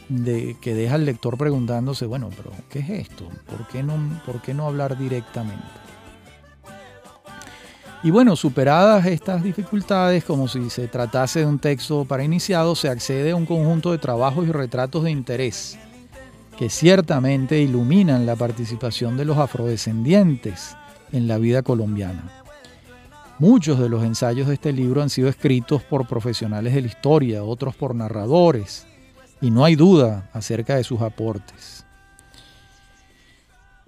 de, 0.10 0.58
que 0.60 0.74
deja 0.74 0.96
al 0.96 1.06
lector 1.06 1.38
preguntándose, 1.38 2.06
bueno, 2.06 2.30
pero 2.36 2.52
¿qué 2.70 2.80
es 2.80 2.90
esto? 2.90 3.30
¿Por 3.46 3.68
qué 3.68 3.84
no, 3.84 3.96
por 4.26 4.42
qué 4.42 4.54
no 4.54 4.68
hablar 4.68 4.98
directamente? 4.98 5.64
Y 8.04 8.10
bueno, 8.10 8.36
superadas 8.36 9.06
estas 9.06 9.44
dificultades, 9.44 10.24
como 10.24 10.48
si 10.48 10.72
se 10.72 10.88
tratase 10.88 11.42
de 11.42 11.46
un 11.46 11.60
texto 11.60 12.04
para 12.04 12.24
iniciados, 12.24 12.80
se 12.80 12.90
accede 12.90 13.32
a 13.32 13.36
un 13.36 13.46
conjunto 13.46 13.92
de 13.92 14.00
trabajos 14.00 14.48
y 14.48 14.52
retratos 14.52 15.04
de 15.04 15.12
interés 15.12 15.78
que 16.58 16.70
ciertamente 16.70 17.60
iluminan 17.60 18.26
la 18.26 18.36
participación 18.36 19.18
de 19.18 19.26
los 19.26 19.38
afrodescendientes 19.38 20.76
en 21.12 21.28
la 21.28 21.38
vida 21.38 21.62
colombiana. 21.64 22.30
Muchos 23.40 23.80
de 23.80 23.90
los 23.90 24.04
ensayos 24.04 24.48
de 24.48 24.54
este 24.54 24.72
libro 24.72 25.02
han 25.02 25.10
sido 25.10 25.28
escritos 25.28 25.82
por 25.82 26.08
profesionales 26.08 26.76
de 26.76 26.82
la 26.82 26.88
historia, 26.88 27.44
otros 27.44 27.76
por 27.76 27.96
narradores, 27.96 28.86
y 29.42 29.50
no 29.50 29.66
hay 29.66 29.76
duda 29.76 30.30
acerca 30.34 30.76
de 30.76 30.84
sus 30.84 31.02
aportes. 31.02 31.84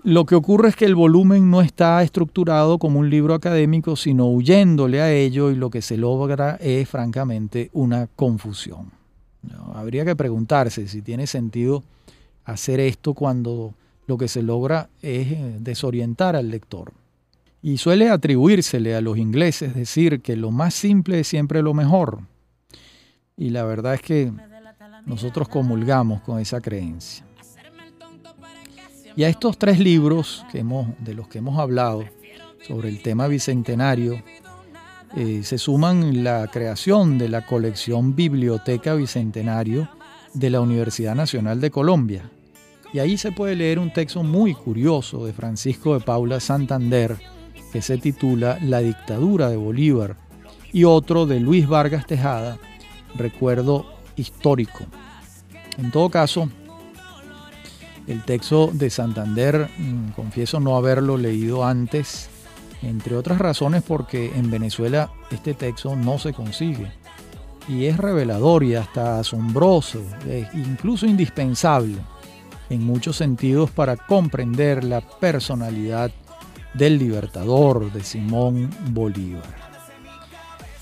Lo 0.03 0.25
que 0.25 0.35
ocurre 0.35 0.69
es 0.69 0.75
que 0.75 0.85
el 0.85 0.95
volumen 0.95 1.49
no 1.49 1.61
está 1.61 2.03
estructurado 2.03 2.77
como 2.77 2.99
un 2.99 3.09
libro 3.09 3.33
académico, 3.33 3.95
sino 3.95 4.25
huyéndole 4.25 5.01
a 5.01 5.13
ello 5.13 5.49
y 5.49 5.55
lo 5.55 5.69
que 5.69 5.81
se 5.81 5.95
logra 5.95 6.57
es 6.59 6.89
francamente 6.89 7.69
una 7.71 8.07
confusión. 8.07 8.91
habría 9.73 10.03
que 10.03 10.15
preguntarse 10.15 10.87
si 10.87 11.01
tiene 11.01 11.25
sentido 11.25 11.83
hacer 12.45 12.79
esto 12.79 13.13
cuando 13.13 13.73
lo 14.07 14.17
que 14.17 14.27
se 14.27 14.41
logra 14.41 14.89
es 15.01 15.31
eh, 15.31 15.57
desorientar 15.59 16.35
al 16.35 16.49
lector. 16.49 16.93
Y 17.61 17.77
suele 17.77 18.09
atribuírsele 18.09 18.95
a 18.95 19.01
los 19.01 19.17
ingleses 19.17 19.73
decir 19.73 20.21
que 20.21 20.35
lo 20.35 20.51
más 20.51 20.73
simple 20.73 21.21
es 21.21 21.27
siempre 21.27 21.61
lo 21.61 21.73
mejor. 21.73 22.19
Y 23.37 23.51
la 23.51 23.63
verdad 23.63 23.93
es 23.93 24.01
que 24.01 24.31
nosotros 25.05 25.47
comulgamos 25.47 26.21
con 26.21 26.39
esa 26.39 26.59
creencia. 26.59 27.25
Y 29.15 29.23
a 29.23 29.29
estos 29.29 29.57
tres 29.57 29.79
libros 29.79 30.45
que 30.51 30.59
hemos, 30.59 30.87
de 30.99 31.13
los 31.13 31.27
que 31.27 31.37
hemos 31.37 31.59
hablado 31.59 32.03
sobre 32.67 32.89
el 32.89 33.01
tema 33.01 33.27
bicentenario, 33.27 34.21
eh, 35.15 35.41
se 35.43 35.57
suman 35.57 36.23
la 36.23 36.47
creación 36.47 37.19
de 37.19 37.29
la 37.29 37.45
colección 37.45 38.15
Biblioteca 38.15 38.95
Bicentenario 38.95 39.87
de 40.33 40.49
la 40.49 40.61
Universidad 40.61 41.15
Nacional 41.15 41.61
de 41.61 41.71
Colombia. 41.71 42.29
Y 42.91 42.99
ahí 42.99 43.17
se 43.17 43.31
puede 43.31 43.55
leer 43.55 43.79
un 43.79 43.91
texto 43.91 44.23
muy 44.23 44.53
curioso 44.53 45.25
de 45.25 45.33
Francisco 45.33 45.93
de 45.93 46.05
Paula 46.05 46.39
Santander 46.39 47.17
que 47.71 47.81
se 47.81 47.97
titula 47.97 48.59
La 48.61 48.79
dictadura 48.79 49.49
de 49.49 49.57
Bolívar 49.57 50.15
y 50.71 50.83
otro 50.83 51.25
de 51.25 51.39
Luis 51.39 51.67
Vargas 51.67 52.05
Tejada, 52.05 52.57
Recuerdo 53.15 53.85
histórico. 54.15 54.85
En 55.77 55.91
todo 55.91 56.09
caso, 56.09 56.49
el 58.07 58.23
texto 58.23 58.69
de 58.73 58.89
Santander, 58.89 59.69
mm, 59.77 60.09
confieso 60.11 60.59
no 60.59 60.75
haberlo 60.75 61.17
leído 61.17 61.65
antes, 61.65 62.29
entre 62.81 63.15
otras 63.15 63.39
razones 63.39 63.81
porque 63.81 64.31
en 64.35 64.51
Venezuela 64.51 65.11
este 65.31 65.53
texto 65.53 65.95
no 65.95 66.19
se 66.19 66.33
consigue. 66.33 66.91
Y 67.67 67.85
es 67.85 67.97
revelador 67.97 68.63
y 68.63 68.75
hasta 68.75 69.19
asombroso, 69.19 70.01
incluso 70.53 71.05
indispensable 71.05 71.97
en 72.69 72.83
muchos 72.83 73.17
sentidos 73.17 73.71
para 73.71 73.95
comprender 73.95 74.83
la 74.83 75.01
personalidad 75.01 76.11
del 76.73 76.97
libertador 76.97 77.91
de 77.91 78.03
Simón 78.03 78.69
Bolívar. 78.89 79.63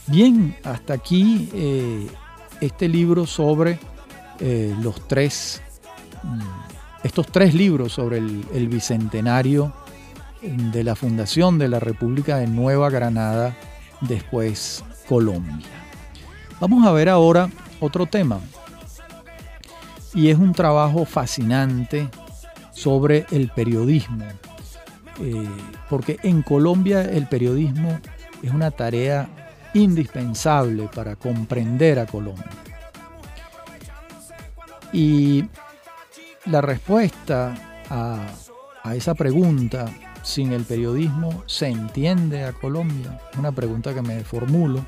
Bien, 0.08 0.56
hasta 0.64 0.94
aquí 0.94 1.50
eh, 1.54 2.08
este 2.60 2.88
libro 2.88 3.26
sobre 3.26 3.80
eh, 4.40 4.76
los 4.82 5.08
tres, 5.08 5.62
mm, 6.24 6.40
estos 7.04 7.28
tres 7.28 7.54
libros 7.54 7.94
sobre 7.94 8.18
el, 8.18 8.68
bicentenario 8.68 9.74
de 10.42 10.84
la 10.84 10.96
fundación 10.96 11.60
de 11.60 11.68
la 11.68 11.80
República 11.80 12.38
de 12.38 12.48
Nueva 12.48 12.90
Granada, 12.90 13.56
después 14.02 14.84
Colombia. 15.08 15.81
Vamos 16.62 16.86
a 16.86 16.92
ver 16.92 17.10
ahora 17.10 17.50
otro 17.80 18.06
tema, 18.06 18.40
y 20.14 20.30
es 20.30 20.38
un 20.38 20.54
trabajo 20.54 21.06
fascinante 21.06 22.08
sobre 22.72 23.26
el 23.32 23.50
periodismo, 23.50 24.26
eh, 25.22 25.50
porque 25.90 26.20
en 26.22 26.44
Colombia 26.44 27.02
el 27.02 27.28
periodismo 27.28 28.00
es 28.44 28.52
una 28.52 28.70
tarea 28.70 29.28
indispensable 29.74 30.88
para 30.94 31.16
comprender 31.16 31.98
a 31.98 32.06
Colombia. 32.06 32.46
Y 34.94 35.46
la 36.46 36.62
respuesta 36.62 37.56
a, 37.90 38.94
esa 38.94 39.16
pregunta, 39.16 39.86
sin 40.22 40.52
el 40.52 40.64
periodismo 40.64 41.44
se 41.48 41.70
entiende 41.70 42.46
a 42.46 42.54
Colombia, 42.54 43.20
una 43.38 43.52
pregunta 43.52 43.96
que 43.96 44.04
me 44.04 44.24
formulo, 44.24 44.86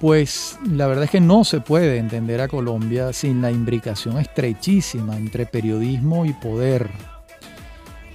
pues 0.00 0.58
la 0.70 0.86
verdad 0.86 1.04
es 1.04 1.10
que 1.10 1.20
no 1.20 1.44
se 1.44 1.60
puede 1.60 1.98
entender 1.98 2.40
a 2.40 2.48
Colombia 2.48 3.12
sin 3.12 3.40
la 3.40 3.50
imbricación 3.50 4.18
estrechísima 4.18 5.16
entre 5.16 5.46
periodismo 5.46 6.26
y 6.26 6.32
poder. 6.34 6.90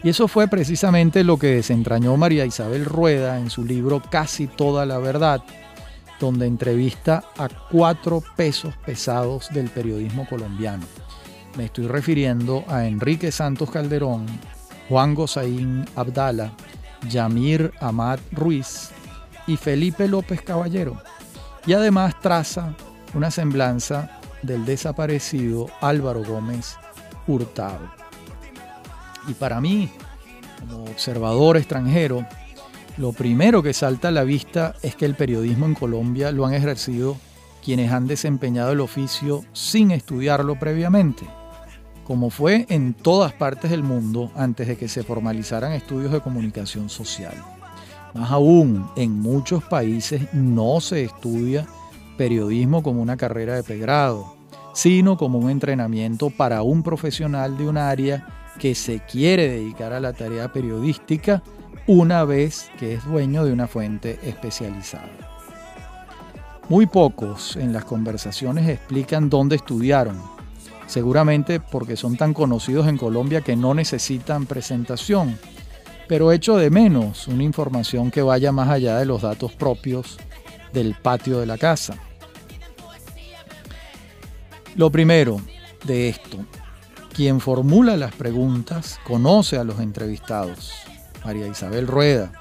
Y 0.03 0.09
eso 0.09 0.27
fue 0.27 0.47
precisamente 0.47 1.23
lo 1.23 1.37
que 1.37 1.47
desentrañó 1.47 2.17
María 2.17 2.45
Isabel 2.45 2.85
Rueda 2.85 3.39
en 3.39 3.49
su 3.49 3.63
libro 3.63 4.01
Casi 4.09 4.47
toda 4.47 4.85
la 4.85 4.97
verdad, 4.97 5.43
donde 6.19 6.47
entrevista 6.47 7.23
a 7.37 7.49
cuatro 7.49 8.23
pesos 8.35 8.73
pesados 8.85 9.49
del 9.51 9.69
periodismo 9.69 10.27
colombiano. 10.27 10.85
Me 11.57 11.65
estoy 11.65 11.87
refiriendo 11.87 12.63
a 12.67 12.85
Enrique 12.85 13.31
Santos 13.31 13.69
Calderón, 13.69 14.25
Juan 14.87 15.13
Gozaín 15.13 15.85
Abdala, 15.95 16.53
Yamir 17.09 17.71
Amad 17.79 18.19
Ruiz 18.31 18.89
y 19.47 19.57
Felipe 19.57 20.07
López 20.07 20.41
Caballero. 20.41 21.01
Y 21.65 21.73
además 21.73 22.19
traza 22.19 22.73
una 23.13 23.31
semblanza 23.31 24.19
del 24.41 24.65
desaparecido 24.65 25.67
Álvaro 25.81 26.23
Gómez 26.23 26.75
Hurtado. 27.27 27.91
Y 29.27 29.33
para 29.33 29.61
mí, 29.61 29.89
como 30.59 30.83
observador 30.85 31.57
extranjero, 31.57 32.25
lo 32.97 33.13
primero 33.13 33.63
que 33.63 33.73
salta 33.73 34.09
a 34.09 34.11
la 34.11 34.23
vista 34.23 34.75
es 34.81 34.95
que 34.95 35.05
el 35.05 35.15
periodismo 35.15 35.65
en 35.65 35.75
Colombia 35.75 36.31
lo 36.31 36.45
han 36.45 36.53
ejercido 36.53 37.17
quienes 37.63 37.91
han 37.91 38.07
desempeñado 38.07 38.71
el 38.71 38.79
oficio 38.79 39.45
sin 39.53 39.91
estudiarlo 39.91 40.57
previamente, 40.57 41.25
como 42.03 42.29
fue 42.29 42.65
en 42.69 42.93
todas 42.93 43.33
partes 43.33 43.69
del 43.69 43.83
mundo 43.83 44.31
antes 44.35 44.67
de 44.67 44.77
que 44.77 44.87
se 44.87 45.03
formalizaran 45.03 45.71
estudios 45.73 46.11
de 46.11 46.21
comunicación 46.21 46.89
social. 46.89 47.35
Más 48.13 48.31
aún, 48.31 48.89
en 48.95 49.19
muchos 49.19 49.63
países 49.63 50.33
no 50.33 50.81
se 50.81 51.05
estudia 51.05 51.65
periodismo 52.17 52.83
como 52.83 53.01
una 53.01 53.17
carrera 53.17 53.55
de 53.55 53.63
pregrado, 53.63 54.35
sino 54.73 55.17
como 55.17 55.39
un 55.39 55.49
entrenamiento 55.49 56.29
para 56.29 56.61
un 56.61 56.83
profesional 56.83 57.57
de 57.57 57.67
un 57.67 57.77
área 57.77 58.27
que 58.59 58.75
se 58.75 58.99
quiere 58.99 59.49
dedicar 59.49 59.93
a 59.93 59.99
la 59.99 60.13
tarea 60.13 60.51
periodística 60.51 61.41
una 61.87 62.25
vez 62.25 62.69
que 62.77 62.93
es 62.93 63.05
dueño 63.05 63.43
de 63.43 63.53
una 63.53 63.67
fuente 63.67 64.19
especializada. 64.23 65.09
Muy 66.69 66.85
pocos 66.85 67.55
en 67.55 67.73
las 67.73 67.85
conversaciones 67.85 68.69
explican 68.69 69.29
dónde 69.29 69.55
estudiaron, 69.55 70.21
seguramente 70.85 71.59
porque 71.59 71.95
son 71.95 72.17
tan 72.17 72.33
conocidos 72.33 72.87
en 72.87 72.97
Colombia 72.97 73.41
que 73.41 73.55
no 73.55 73.73
necesitan 73.73 74.45
presentación, 74.45 75.37
pero 76.11 76.33
echo 76.33 76.57
de 76.57 76.69
menos 76.69 77.29
una 77.29 77.43
información 77.43 78.11
que 78.11 78.21
vaya 78.21 78.51
más 78.51 78.67
allá 78.67 78.97
de 78.97 79.05
los 79.05 79.21
datos 79.21 79.53
propios 79.53 80.17
del 80.73 80.93
patio 80.93 81.39
de 81.39 81.45
la 81.45 81.57
casa. 81.57 81.95
Lo 84.75 84.91
primero 84.91 85.39
de 85.85 86.09
esto, 86.09 86.39
quien 87.13 87.39
formula 87.39 87.95
las 87.95 88.13
preguntas 88.13 88.99
conoce 89.07 89.57
a 89.57 89.63
los 89.63 89.79
entrevistados. 89.79 90.73
María 91.23 91.47
Isabel 91.47 91.87
Rueda 91.87 92.33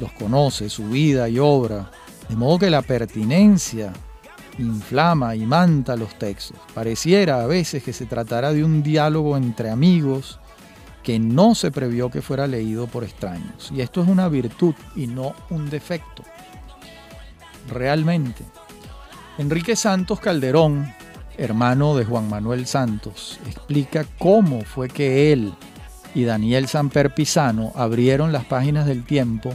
los 0.00 0.10
conoce, 0.10 0.68
su 0.68 0.88
vida 0.88 1.28
y 1.28 1.38
obra, 1.38 1.92
de 2.28 2.34
modo 2.34 2.58
que 2.58 2.68
la 2.68 2.82
pertinencia 2.82 3.92
inflama 4.58 5.36
y 5.36 5.46
manta 5.46 5.94
los 5.94 6.18
textos. 6.18 6.58
Pareciera 6.74 7.42
a 7.42 7.46
veces 7.46 7.84
que 7.84 7.92
se 7.92 8.06
tratará 8.06 8.52
de 8.52 8.64
un 8.64 8.82
diálogo 8.82 9.36
entre 9.36 9.70
amigos 9.70 10.40
que 11.04 11.18
no 11.20 11.54
se 11.54 11.70
previó 11.70 12.10
que 12.10 12.22
fuera 12.22 12.46
leído 12.46 12.86
por 12.86 13.04
extraños. 13.04 13.70
Y 13.72 13.82
esto 13.82 14.02
es 14.02 14.08
una 14.08 14.28
virtud 14.28 14.74
y 14.96 15.06
no 15.06 15.34
un 15.50 15.68
defecto. 15.70 16.24
Realmente. 17.68 18.42
Enrique 19.38 19.76
Santos 19.76 20.18
Calderón, 20.18 20.92
hermano 21.36 21.94
de 21.94 22.04
Juan 22.04 22.28
Manuel 22.28 22.66
Santos, 22.66 23.38
explica 23.46 24.06
cómo 24.18 24.62
fue 24.62 24.88
que 24.88 25.32
él 25.32 25.52
y 26.14 26.24
Daniel 26.24 26.68
Samper 26.68 27.12
Pisano 27.14 27.72
abrieron 27.74 28.32
las 28.32 28.44
páginas 28.46 28.86
del 28.86 29.04
tiempo 29.04 29.52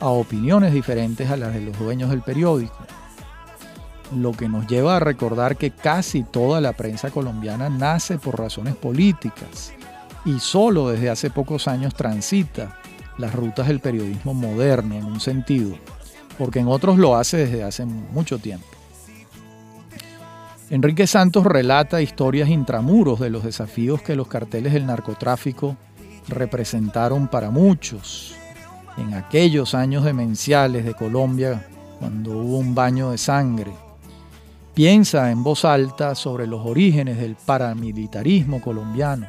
a 0.00 0.08
opiniones 0.08 0.72
diferentes 0.72 1.30
a 1.30 1.36
las 1.36 1.52
de 1.52 1.60
los 1.60 1.78
dueños 1.78 2.10
del 2.10 2.22
periódico. 2.22 2.78
Lo 4.14 4.32
que 4.32 4.48
nos 4.48 4.66
lleva 4.66 4.96
a 4.96 5.00
recordar 5.00 5.56
que 5.56 5.72
casi 5.72 6.22
toda 6.22 6.60
la 6.60 6.72
prensa 6.72 7.10
colombiana 7.10 7.68
nace 7.68 8.18
por 8.18 8.38
razones 8.38 8.76
políticas 8.76 9.72
y 10.26 10.40
solo 10.40 10.88
desde 10.88 11.08
hace 11.08 11.30
pocos 11.30 11.68
años 11.68 11.94
transita 11.94 12.76
las 13.16 13.32
rutas 13.32 13.68
del 13.68 13.80
periodismo 13.80 14.34
moderno 14.34 14.96
en 14.96 15.04
un 15.04 15.20
sentido, 15.20 15.76
porque 16.36 16.58
en 16.58 16.68
otros 16.68 16.98
lo 16.98 17.16
hace 17.16 17.38
desde 17.38 17.62
hace 17.62 17.86
mucho 17.86 18.38
tiempo. 18.38 18.66
Enrique 20.68 21.06
Santos 21.06 21.44
relata 21.44 22.02
historias 22.02 22.48
intramuros 22.48 23.20
de 23.20 23.30
los 23.30 23.44
desafíos 23.44 24.02
que 24.02 24.16
los 24.16 24.26
carteles 24.26 24.72
del 24.72 24.84
narcotráfico 24.84 25.76
representaron 26.28 27.28
para 27.28 27.50
muchos 27.52 28.34
en 28.98 29.14
aquellos 29.14 29.76
años 29.76 30.04
demenciales 30.04 30.84
de 30.84 30.94
Colombia, 30.94 31.68
cuando 32.00 32.32
hubo 32.32 32.58
un 32.58 32.74
baño 32.74 33.12
de 33.12 33.18
sangre. 33.18 33.72
Piensa 34.74 35.30
en 35.30 35.44
voz 35.44 35.64
alta 35.64 36.14
sobre 36.16 36.46
los 36.46 36.66
orígenes 36.66 37.18
del 37.18 37.36
paramilitarismo 37.36 38.60
colombiano 38.60 39.26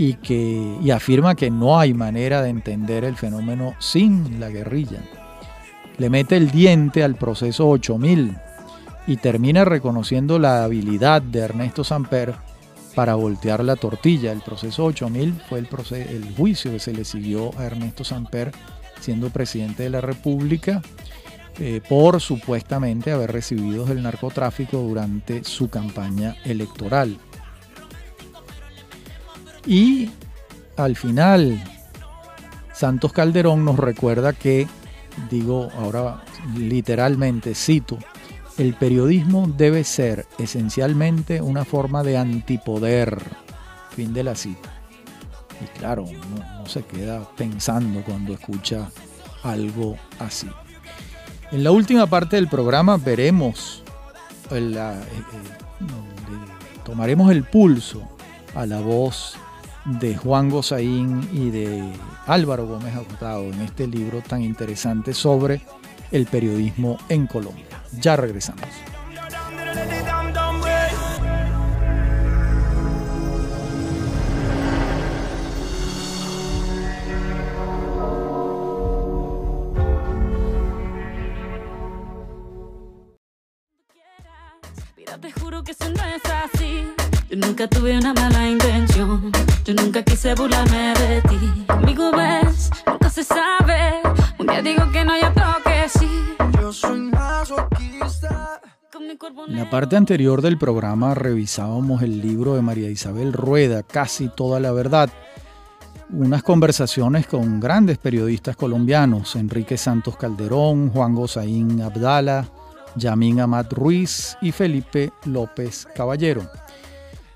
y, 0.00 0.14
que, 0.14 0.78
afirma 0.94 1.34
que 1.34 1.50
no 1.50 1.78
hay 1.78 1.92
manera 1.92 2.40
de 2.40 2.48
entender 2.48 3.04
el 3.04 3.18
fenómeno 3.18 3.74
sin 3.80 4.40
la 4.40 4.48
guerrilla. 4.48 5.02
Le 5.98 6.08
mete 6.08 6.38
el 6.38 6.50
diente 6.50 7.04
al 7.04 7.16
proceso 7.16 7.68
8000 7.68 8.34
y 9.06 9.16
termina 9.18 9.66
reconociendo 9.66 10.38
la 10.38 10.64
habilidad 10.64 11.20
de 11.20 11.40
Ernesto 11.40 11.84
Samper 11.84 12.34
para 12.94 13.14
voltear 13.14 13.62
la 13.62 13.76
tortilla. 13.76 14.32
El 14.32 14.40
proceso 14.40 14.86
8000 14.86 15.34
fue 15.50 15.58
el, 15.58 15.68
el 15.92 16.34
juicio 16.34 16.72
que 16.72 16.80
se 16.80 16.94
le 16.94 17.04
siguió 17.04 17.50
a 17.58 17.64
Ernesto 17.64 18.02
Samper 18.02 18.52
siendo 19.02 19.28
presidente 19.28 19.82
de 19.82 19.90
la 19.90 20.00
República 20.00 20.80
eh, 21.58 21.82
por 21.86 22.22
supuestamente 22.22 23.12
haber 23.12 23.32
recibido 23.32 23.86
el 23.92 24.02
narcotráfico 24.02 24.78
durante 24.78 25.44
su 25.44 25.68
campaña 25.68 26.36
electoral. 26.46 27.18
Y 29.66 30.10
al 30.76 30.96
final, 30.96 31.62
Santos 32.72 33.12
Calderón 33.12 33.64
nos 33.64 33.78
recuerda 33.78 34.32
que, 34.32 34.66
digo 35.30 35.68
ahora 35.78 36.22
literalmente, 36.56 37.54
cito, 37.54 37.98
el 38.58 38.74
periodismo 38.74 39.46
debe 39.46 39.84
ser 39.84 40.26
esencialmente 40.38 41.40
una 41.40 41.64
forma 41.64 42.02
de 42.02 42.18
antipoder. 42.18 43.18
Fin 43.90 44.12
de 44.12 44.22
la 44.22 44.34
cita. 44.34 44.70
Y 45.62 45.78
claro, 45.78 46.04
no, 46.04 46.66
se 46.66 46.82
queda 46.82 47.28
pensando 47.36 48.02
cuando 48.02 48.32
escucha 48.32 48.88
algo 49.42 49.96
así. 50.18 50.48
En 51.52 51.64
la 51.64 51.70
última 51.70 52.06
parte 52.06 52.36
del 52.36 52.48
programa 52.48 52.96
veremos, 52.96 53.82
eh, 54.50 54.74
eh, 54.74 55.02
tomaremos 56.84 57.30
el 57.30 57.44
pulso 57.44 58.08
a 58.54 58.66
la 58.66 58.80
voz 58.80 59.36
de 59.84 60.16
Juan 60.16 60.50
Gozaín 60.50 61.28
y 61.32 61.50
de 61.50 61.92
Álvaro 62.26 62.66
Gómez 62.66 62.94
Agotado 62.94 63.44
en 63.44 63.60
este 63.62 63.86
libro 63.86 64.20
tan 64.20 64.42
interesante 64.42 65.14
sobre 65.14 65.62
el 66.10 66.26
periodismo 66.26 66.98
en 67.08 67.26
Colombia. 67.26 67.64
Ya 68.00 68.16
regresamos. 68.16 68.68
te 85.20 85.32
juro 85.32 85.62
que 85.62 85.72
no 85.80 86.04
es 86.04 86.22
así. 86.24 86.86
Yo 87.28 87.36
nunca 87.36 87.68
tuve 87.68 87.96
una 87.98 88.14
mala 88.14 88.48
intención. 88.48 89.30
Yo 89.70 89.76
nunca 89.76 90.02
quise 90.02 90.34
burlarme 90.34 90.94
de 90.94 91.22
ti. 91.22 91.64
Amigo, 91.68 92.10
ves, 92.10 92.70
nunca 92.88 93.08
se 93.08 93.22
sabe. 93.22 94.02
Un 94.36 94.48
día 94.48 94.62
digo 94.62 94.90
que 94.90 95.04
no, 95.04 95.16
y 95.16 95.20
otro 95.20 95.44
que 95.64 95.88
sí. 95.88 96.08
Yo 96.60 96.72
soy 96.72 97.08
en 99.46 99.56
la 99.56 99.70
parte 99.70 99.96
anterior 99.96 100.42
del 100.42 100.58
programa 100.58 101.14
revisábamos 101.14 102.02
el 102.02 102.20
libro 102.20 102.56
de 102.56 102.62
María 102.62 102.90
Isabel 102.90 103.32
Rueda, 103.32 103.84
Casi 103.84 104.28
toda 104.28 104.58
la 104.58 104.72
verdad. 104.72 105.08
Unas 106.10 106.42
conversaciones 106.42 107.28
con 107.28 107.60
grandes 107.60 107.98
periodistas 107.98 108.56
colombianos, 108.56 109.36
Enrique 109.36 109.76
Santos 109.76 110.16
Calderón, 110.16 110.90
Juan 110.90 111.14
Gozaín 111.14 111.80
Abdala, 111.80 112.48
Yamín 112.96 113.38
Amat 113.38 113.72
Ruiz 113.72 114.36
y 114.42 114.50
Felipe 114.50 115.12
López 115.26 115.86
Caballero. 115.94 116.42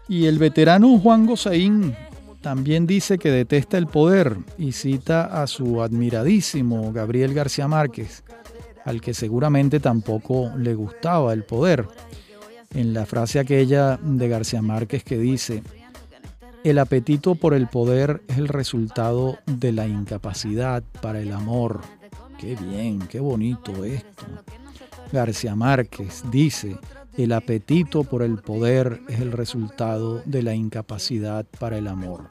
Y 0.08 0.26
el 0.26 0.40
veterano 0.40 0.98
Juan 0.98 1.26
Gozaín 1.26 1.94
también 2.44 2.86
dice 2.86 3.16
que 3.16 3.30
detesta 3.30 3.78
el 3.78 3.86
poder 3.86 4.36
y 4.58 4.72
cita 4.72 5.42
a 5.42 5.46
su 5.46 5.80
admiradísimo 5.80 6.92
Gabriel 6.92 7.32
García 7.32 7.68
Márquez, 7.68 8.22
al 8.84 9.00
que 9.00 9.14
seguramente 9.14 9.80
tampoco 9.80 10.52
le 10.58 10.74
gustaba 10.74 11.32
el 11.32 11.44
poder. 11.44 11.88
En 12.74 12.92
la 12.92 13.06
frase 13.06 13.38
aquella 13.38 13.96
de 13.96 14.28
García 14.28 14.60
Márquez 14.60 15.02
que 15.04 15.16
dice, 15.16 15.62
el 16.64 16.78
apetito 16.78 17.34
por 17.34 17.54
el 17.54 17.66
poder 17.66 18.20
es 18.28 18.36
el 18.36 18.48
resultado 18.48 19.38
de 19.46 19.72
la 19.72 19.86
incapacidad 19.86 20.82
para 21.00 21.20
el 21.20 21.32
amor. 21.32 21.80
Qué 22.38 22.56
bien, 22.56 22.98
qué 23.08 23.20
bonito 23.20 23.86
esto. 23.86 24.26
García 25.10 25.56
Márquez 25.56 26.22
dice, 26.30 26.76
el 27.16 27.32
apetito 27.32 28.04
por 28.04 28.22
el 28.22 28.38
poder 28.38 29.00
es 29.08 29.20
el 29.20 29.32
resultado 29.32 30.22
de 30.24 30.42
la 30.42 30.54
incapacidad 30.54 31.46
para 31.58 31.78
el 31.78 31.86
amor. 31.86 32.28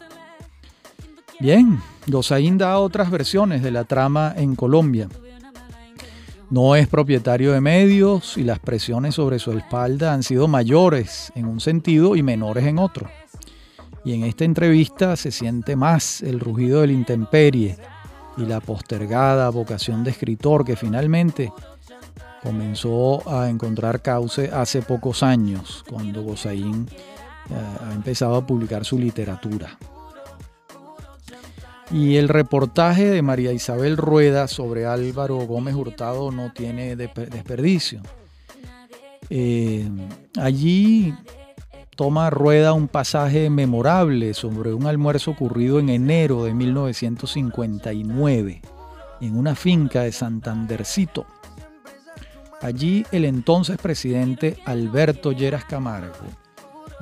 Bien, 1.40 1.80
Gozaín 2.08 2.58
da 2.58 2.78
otras 2.80 3.10
versiones 3.10 3.64
de 3.64 3.72
la 3.72 3.84
trama 3.86 4.34
en 4.38 4.56
Colombia. 4.56 5.10
No 6.50 6.76
es 6.76 6.88
propietario 6.88 7.54
de 7.54 7.62
medios 7.62 8.38
y 8.38 8.44
las 8.44 8.60
presiones 8.60 9.16
sobre 9.16 9.40
su 9.40 9.52
espalda 9.54 10.14
han 10.14 10.24
sido 10.24 10.48
mayores 10.48 11.32
en 11.36 11.46
un 11.48 11.60
sentido 11.60 12.16
y 12.16 12.22
menores 12.22 12.66
en 12.66 12.78
otro. 12.78 13.10
Y 14.06 14.14
en 14.14 14.24
esta 14.24 14.46
entrevista 14.46 15.16
se 15.16 15.32
siente 15.32 15.76
más 15.76 16.22
el 16.22 16.40
rugido 16.40 16.82
del 16.82 16.92
intemperie 16.92 17.78
y 18.38 18.46
la 18.46 18.60
postergada 18.60 19.50
vocación 19.50 20.04
de 20.04 20.12
escritor 20.12 20.66
que 20.66 20.76
finalmente 20.76 21.52
comenzó 22.44 23.28
a 23.28 23.50
encontrar 23.50 24.02
cauce 24.02 24.52
hace 24.54 24.82
pocos 24.82 25.24
años, 25.24 25.86
cuando 25.90 26.22
Gozaín 26.22 26.90
eh, 27.50 27.54
ha 27.90 27.94
empezado 27.94 28.36
a 28.36 28.46
publicar 28.46 28.84
su 28.84 29.00
literatura. 29.00 29.78
Y 31.90 32.18
el 32.18 32.28
reportaje 32.28 33.06
de 33.06 33.22
María 33.22 33.54
Isabel 33.54 33.96
Rueda 33.98 34.50
sobre 34.50 34.86
Álvaro 34.86 35.38
Gómez 35.38 35.76
Hurtado 35.76 36.32
no 36.32 36.52
tiene 36.52 36.98
desperdicio. 36.98 38.02
Eh, 39.30 39.90
allí 40.38 41.14
toma 41.96 42.30
Rueda 42.30 42.74
un 42.74 42.90
pasaje 42.90 43.50
memorable 43.50 44.34
sobre 44.34 44.74
un 44.74 44.86
almuerzo 44.86 45.32
ocurrido 45.32 45.80
en 45.80 45.88
enero 45.90 46.44
de 46.44 46.54
1959 46.54 48.62
en 49.22 49.38
una 49.38 49.56
finca 49.56 50.02
de 50.02 50.12
Santandercito. 50.12 51.26
Allí 52.64 53.06
el 53.12 53.26
entonces 53.26 53.78
presidente 53.78 54.58
Alberto 54.64 55.34
Lleras 55.34 55.66
Camargo 55.66 56.26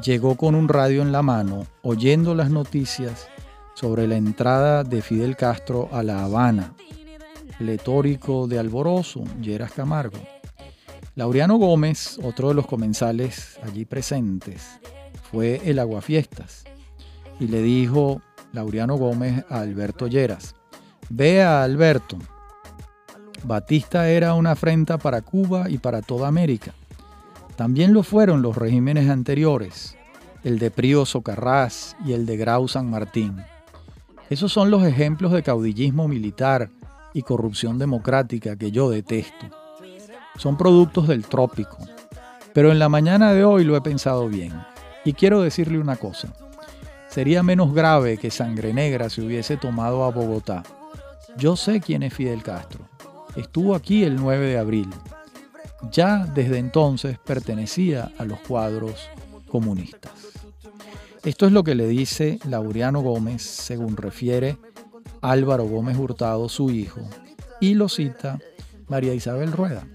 llegó 0.03 0.35
con 0.35 0.55
un 0.55 0.67
radio 0.67 1.03
en 1.03 1.11
la 1.11 1.21
mano, 1.21 1.67
oyendo 1.83 2.33
las 2.33 2.49
noticias 2.49 3.27
sobre 3.75 4.07
la 4.07 4.15
entrada 4.15 4.83
de 4.83 5.03
Fidel 5.03 5.35
Castro 5.35 5.87
a 5.91 6.01
La 6.01 6.23
Habana, 6.23 6.73
pletórico 7.59 8.47
de 8.47 8.57
alborozo, 8.57 9.23
Lleras 9.39 9.71
Camargo. 9.71 10.17
Laureano 11.13 11.57
Gómez, 11.57 12.17
otro 12.23 12.47
de 12.47 12.55
los 12.55 12.65
comensales 12.65 13.59
allí 13.61 13.85
presentes, 13.85 14.79
fue 15.31 15.61
el 15.63 15.77
aguafiestas 15.77 16.63
y 17.39 17.45
le 17.47 17.61
dijo 17.61 18.23
Laureano 18.51 18.95
Gómez 18.95 19.45
a 19.47 19.59
Alberto 19.59 20.07
Lleras, 20.07 20.55
vea 21.11 21.61
Alberto, 21.61 22.17
Batista 23.43 24.09
era 24.09 24.33
una 24.33 24.51
afrenta 24.51 24.97
para 24.97 25.21
Cuba 25.21 25.69
y 25.69 25.77
para 25.77 26.01
toda 26.01 26.27
América. 26.27 26.73
También 27.55 27.93
lo 27.93 28.03
fueron 28.03 28.41
los 28.41 28.55
regímenes 28.55 29.09
anteriores, 29.09 29.97
el 30.43 30.59
de 30.59 30.71
Prío 30.71 31.05
Socarrás 31.05 31.95
y 32.05 32.13
el 32.13 32.25
de 32.25 32.37
Grau 32.37 32.67
San 32.67 32.89
Martín. 32.89 33.37
Esos 34.29 34.51
son 34.51 34.71
los 34.71 34.83
ejemplos 34.83 35.31
de 35.31 35.43
caudillismo 35.43 36.07
militar 36.07 36.69
y 37.13 37.23
corrupción 37.23 37.77
democrática 37.77 38.55
que 38.55 38.71
yo 38.71 38.89
detesto. 38.89 39.47
Son 40.37 40.57
productos 40.57 41.07
del 41.07 41.25
trópico. 41.25 41.77
Pero 42.53 42.71
en 42.71 42.79
la 42.79 42.89
mañana 42.89 43.33
de 43.33 43.43
hoy 43.43 43.63
lo 43.63 43.75
he 43.75 43.81
pensado 43.81 44.27
bien. 44.27 44.53
Y 45.03 45.13
quiero 45.13 45.41
decirle 45.41 45.79
una 45.79 45.95
cosa. 45.95 46.33
Sería 47.09 47.43
menos 47.43 47.73
grave 47.73 48.17
que 48.17 48.31
Sangre 48.31 48.73
Negra 48.73 49.09
se 49.09 49.21
hubiese 49.21 49.57
tomado 49.57 50.03
a 50.05 50.11
Bogotá. 50.11 50.63
Yo 51.37 51.55
sé 51.55 51.81
quién 51.81 52.03
es 52.03 52.13
Fidel 52.13 52.43
Castro. 52.43 52.90
Estuvo 53.35 53.75
aquí 53.75 54.03
el 54.03 54.15
9 54.15 54.47
de 54.47 54.57
abril. 54.57 54.89
Ya 55.91 56.25
desde 56.25 56.57
entonces 56.57 57.17
pertenecía 57.19 58.11
a 58.17 58.25
los 58.25 58.39
cuadros 58.39 59.09
comunistas. 59.47 60.11
Esto 61.23 61.45
es 61.45 61.51
lo 61.51 61.63
que 61.63 61.75
le 61.75 61.87
dice 61.87 62.39
Laureano 62.45 63.01
Gómez, 63.01 63.43
según 63.43 63.95
refiere 63.95 64.57
Álvaro 65.21 65.65
Gómez 65.65 65.97
Hurtado, 65.97 66.49
su 66.49 66.71
hijo, 66.71 67.01
y 67.59 67.75
lo 67.75 67.89
cita 67.89 68.39
María 68.87 69.13
Isabel 69.13 69.51
Rueda. 69.51 69.87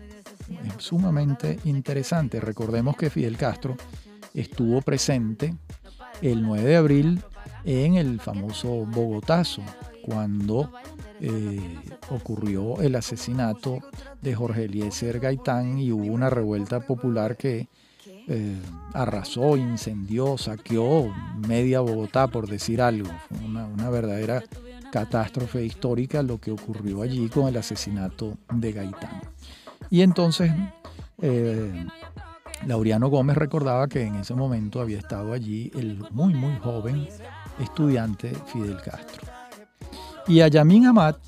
Es 0.64 0.84
sumamente 0.84 1.58
interesante. 1.64 2.40
Recordemos 2.40 2.96
que 2.96 3.10
Fidel 3.10 3.36
Castro 3.36 3.76
estuvo 4.34 4.80
presente 4.82 5.54
el 6.22 6.42
9 6.42 6.64
de 6.64 6.76
abril 6.76 7.22
en 7.64 7.96
el 7.96 8.20
famoso 8.20 8.86
Bogotazo, 8.86 9.62
cuando 10.02 10.70
eh, 11.20 11.78
ocurrió 12.10 12.80
el 12.80 12.94
asesinato 12.94 13.78
de 14.20 14.34
Jorge 14.34 14.64
Eliezer 14.64 15.20
Gaitán 15.20 15.78
y 15.78 15.92
hubo 15.92 16.12
una 16.12 16.30
revuelta 16.30 16.80
popular 16.80 17.36
que 17.36 17.68
eh, 18.28 18.56
arrasó, 18.92 19.56
incendió, 19.56 20.36
saqueó 20.36 21.14
media 21.46 21.80
Bogotá, 21.80 22.26
por 22.26 22.48
decir 22.48 22.82
algo. 22.82 23.08
Fue 23.28 23.38
una, 23.46 23.90
verdadera 23.90 24.42
catástrofe 24.90 25.64
histórica 25.64 26.22
lo 26.22 26.38
que 26.38 26.50
ocurrió 26.50 27.02
allí 27.02 27.28
con 27.28 27.46
el 27.46 27.56
asesinato 27.56 28.36
de 28.52 28.72
Gaitán. 28.72 29.20
Y 29.90 30.02
entonces 30.02 30.50
eh, 31.22 31.86
Laureano 32.66 33.08
Gómez 33.08 33.36
recordaba 33.36 33.86
que 33.86 34.02
en 34.02 34.16
ese 34.16 34.34
momento 34.34 34.80
había 34.80 34.98
estado 34.98 35.32
allí 35.32 35.70
el 35.74 36.04
muy, 36.10 36.34
muy 36.34 36.56
joven 36.58 37.08
estudiante 37.60 38.32
Fidel 38.52 38.80
Castro. 38.82 39.35
Y 40.28 40.40
a 40.40 40.48
Yamin 40.48 40.86
Amat, 40.86 41.18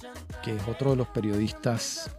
que 0.42 0.56
es 0.56 0.62
otro 0.68 0.90
de 0.90 0.96
los 0.96 1.06
periodistas 1.08 2.10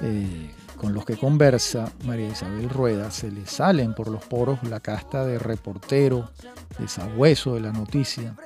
eh, 0.00 0.50
con 0.76 0.94
los 0.94 1.04
que 1.04 1.16
conversa 1.16 1.90
María 2.04 2.28
Isabel 2.28 2.70
Rueda, 2.70 3.10
se 3.10 3.32
le 3.32 3.46
salen 3.46 3.94
por 3.94 4.08
los 4.08 4.24
poros 4.24 4.62
la 4.62 4.78
casta 4.78 5.26
de 5.26 5.40
reportero, 5.40 6.30
de 6.78 6.86
sabueso 6.86 7.54
de 7.54 7.60
la 7.60 7.72
noticia. 7.72 8.36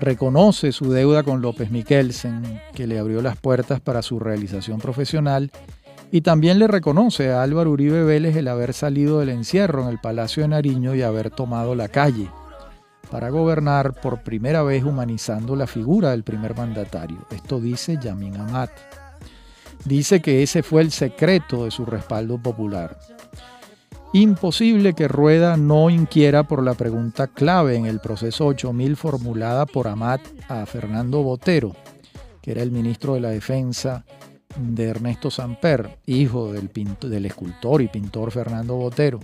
Reconoce 0.00 0.72
su 0.72 0.90
deuda 0.90 1.22
con 1.22 1.42
López 1.42 1.70
Miquelsen, 1.70 2.60
que 2.74 2.86
le 2.86 2.98
abrió 2.98 3.20
las 3.20 3.36
puertas 3.36 3.80
para 3.80 4.00
su 4.00 4.18
realización 4.18 4.80
profesional, 4.80 5.50
y 6.10 6.22
también 6.22 6.58
le 6.58 6.68
reconoce 6.68 7.32
a 7.32 7.42
Álvaro 7.42 7.70
Uribe 7.70 8.02
Vélez 8.02 8.34
el 8.36 8.48
haber 8.48 8.72
salido 8.72 9.20
del 9.20 9.28
encierro 9.28 9.82
en 9.82 9.88
el 9.88 9.98
Palacio 9.98 10.42
de 10.42 10.48
Nariño 10.48 10.94
y 10.94 11.02
haber 11.02 11.30
tomado 11.30 11.74
la 11.74 11.88
calle 11.88 12.30
para 13.12 13.28
gobernar 13.28 13.92
por 13.92 14.22
primera 14.22 14.62
vez 14.62 14.82
humanizando 14.82 15.54
la 15.54 15.66
figura 15.66 16.12
del 16.12 16.24
primer 16.24 16.56
mandatario. 16.56 17.26
Esto 17.30 17.60
dice 17.60 17.98
Yamin 18.02 18.38
Amat 18.38 18.70
dice 19.84 20.22
que 20.22 20.42
ese 20.42 20.62
fue 20.62 20.80
el 20.80 20.90
secreto 20.90 21.64
de 21.64 21.70
su 21.70 21.84
respaldo 21.84 22.38
popular. 22.38 22.98
Imposible 24.14 24.94
que 24.94 25.08
Rueda 25.08 25.58
no 25.58 25.90
inquiera 25.90 26.42
por 26.42 26.62
la 26.62 26.72
pregunta 26.72 27.26
clave 27.26 27.76
en 27.76 27.84
el 27.84 28.00
proceso 28.00 28.46
8000 28.46 28.96
formulada 28.96 29.66
por 29.66 29.88
Amat 29.88 30.22
a 30.48 30.64
Fernando 30.64 31.22
Botero, 31.22 31.76
que 32.40 32.52
era 32.52 32.62
el 32.62 32.70
ministro 32.70 33.14
de 33.14 33.20
la 33.20 33.30
Defensa 33.30 34.06
de 34.58 34.88
Ernesto 34.88 35.30
Samper, 35.30 35.98
hijo 36.06 36.50
del, 36.52 36.70
del 37.00 37.26
escultor 37.26 37.82
y 37.82 37.88
pintor 37.88 38.30
Fernando 38.32 38.76
Botero. 38.76 39.20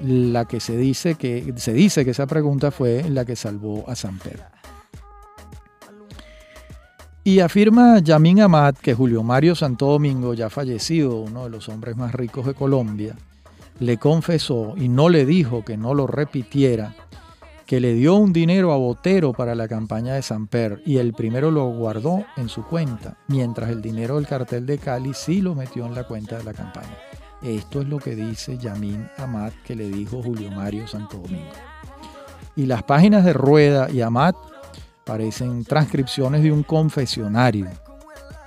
La 0.00 0.44
que 0.44 0.60
se 0.60 0.76
dice 0.76 1.14
que 1.14 1.54
se 1.56 1.72
dice 1.72 2.04
que 2.04 2.10
esa 2.10 2.26
pregunta 2.26 2.70
fue 2.70 3.08
la 3.08 3.24
que 3.24 3.36
salvó 3.36 3.88
a 3.88 3.94
Samper. 3.94 4.42
Y 7.24 7.40
afirma 7.40 7.98
Yamin 7.98 8.42
Amat 8.42 8.78
que 8.78 8.94
Julio 8.94 9.24
Mario 9.24 9.56
Santo 9.56 9.86
Domingo, 9.86 10.34
ya 10.34 10.48
fallecido, 10.48 11.16
uno 11.16 11.44
de 11.44 11.50
los 11.50 11.68
hombres 11.68 11.96
más 11.96 12.14
ricos 12.14 12.46
de 12.46 12.54
Colombia, 12.54 13.16
le 13.80 13.96
confesó 13.96 14.74
y 14.76 14.88
no 14.88 15.08
le 15.08 15.26
dijo 15.26 15.64
que 15.64 15.76
no 15.76 15.92
lo 15.92 16.06
repitiera, 16.06 16.94
que 17.66 17.80
le 17.80 17.94
dio 17.94 18.14
un 18.14 18.32
dinero 18.32 18.72
a 18.72 18.76
Botero 18.76 19.32
para 19.32 19.56
la 19.56 19.66
campaña 19.66 20.14
de 20.14 20.22
Samper 20.22 20.82
y 20.86 20.98
el 20.98 21.14
primero 21.14 21.50
lo 21.50 21.66
guardó 21.66 22.24
en 22.36 22.48
su 22.48 22.64
cuenta, 22.64 23.16
mientras 23.26 23.70
el 23.70 23.82
dinero 23.82 24.14
del 24.14 24.28
cartel 24.28 24.64
de 24.64 24.78
Cali 24.78 25.12
sí 25.12 25.42
lo 25.42 25.56
metió 25.56 25.84
en 25.84 25.96
la 25.96 26.04
cuenta 26.04 26.38
de 26.38 26.44
la 26.44 26.54
campaña. 26.54 26.96
Esto 27.46 27.80
es 27.80 27.86
lo 27.86 27.98
que 27.98 28.16
dice 28.16 28.58
Yamin 28.58 29.08
Amat 29.18 29.54
que 29.64 29.76
le 29.76 29.88
dijo 29.88 30.20
Julio 30.20 30.50
Mario 30.50 30.88
Santo 30.88 31.18
Domingo. 31.18 31.52
Y 32.56 32.66
las 32.66 32.82
páginas 32.82 33.24
de 33.24 33.34
Rueda 33.34 33.88
y 33.88 34.00
Amat 34.00 34.34
parecen 35.04 35.62
transcripciones 35.64 36.42
de 36.42 36.50
un 36.50 36.64
confesionario, 36.64 37.68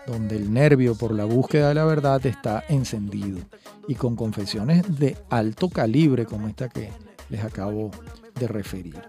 donde 0.05 0.35
el 0.35 0.51
nervio 0.51 0.95
por 0.95 1.13
la 1.13 1.23
búsqueda 1.23 1.69
de 1.69 1.75
la 1.75 1.85
verdad 1.85 2.25
está 2.25 2.65
encendido, 2.67 3.39
y 3.87 3.95
con 3.95 4.17
confesiones 4.17 4.99
de 4.99 5.15
alto 5.29 5.69
calibre 5.69 6.25
como 6.25 6.49
esta 6.49 6.67
que 6.67 6.91
les 7.29 7.41
acabo 7.41 7.91
de 8.37 8.49
referir. 8.49 9.01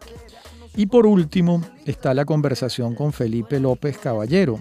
Y 0.76 0.86
por 0.86 1.05
último 1.05 1.62
está 1.84 2.14
la 2.14 2.24
conversación 2.24 2.95
con 2.95 3.12
Felipe 3.12 3.59
López 3.59 3.99
Caballero. 3.99 4.61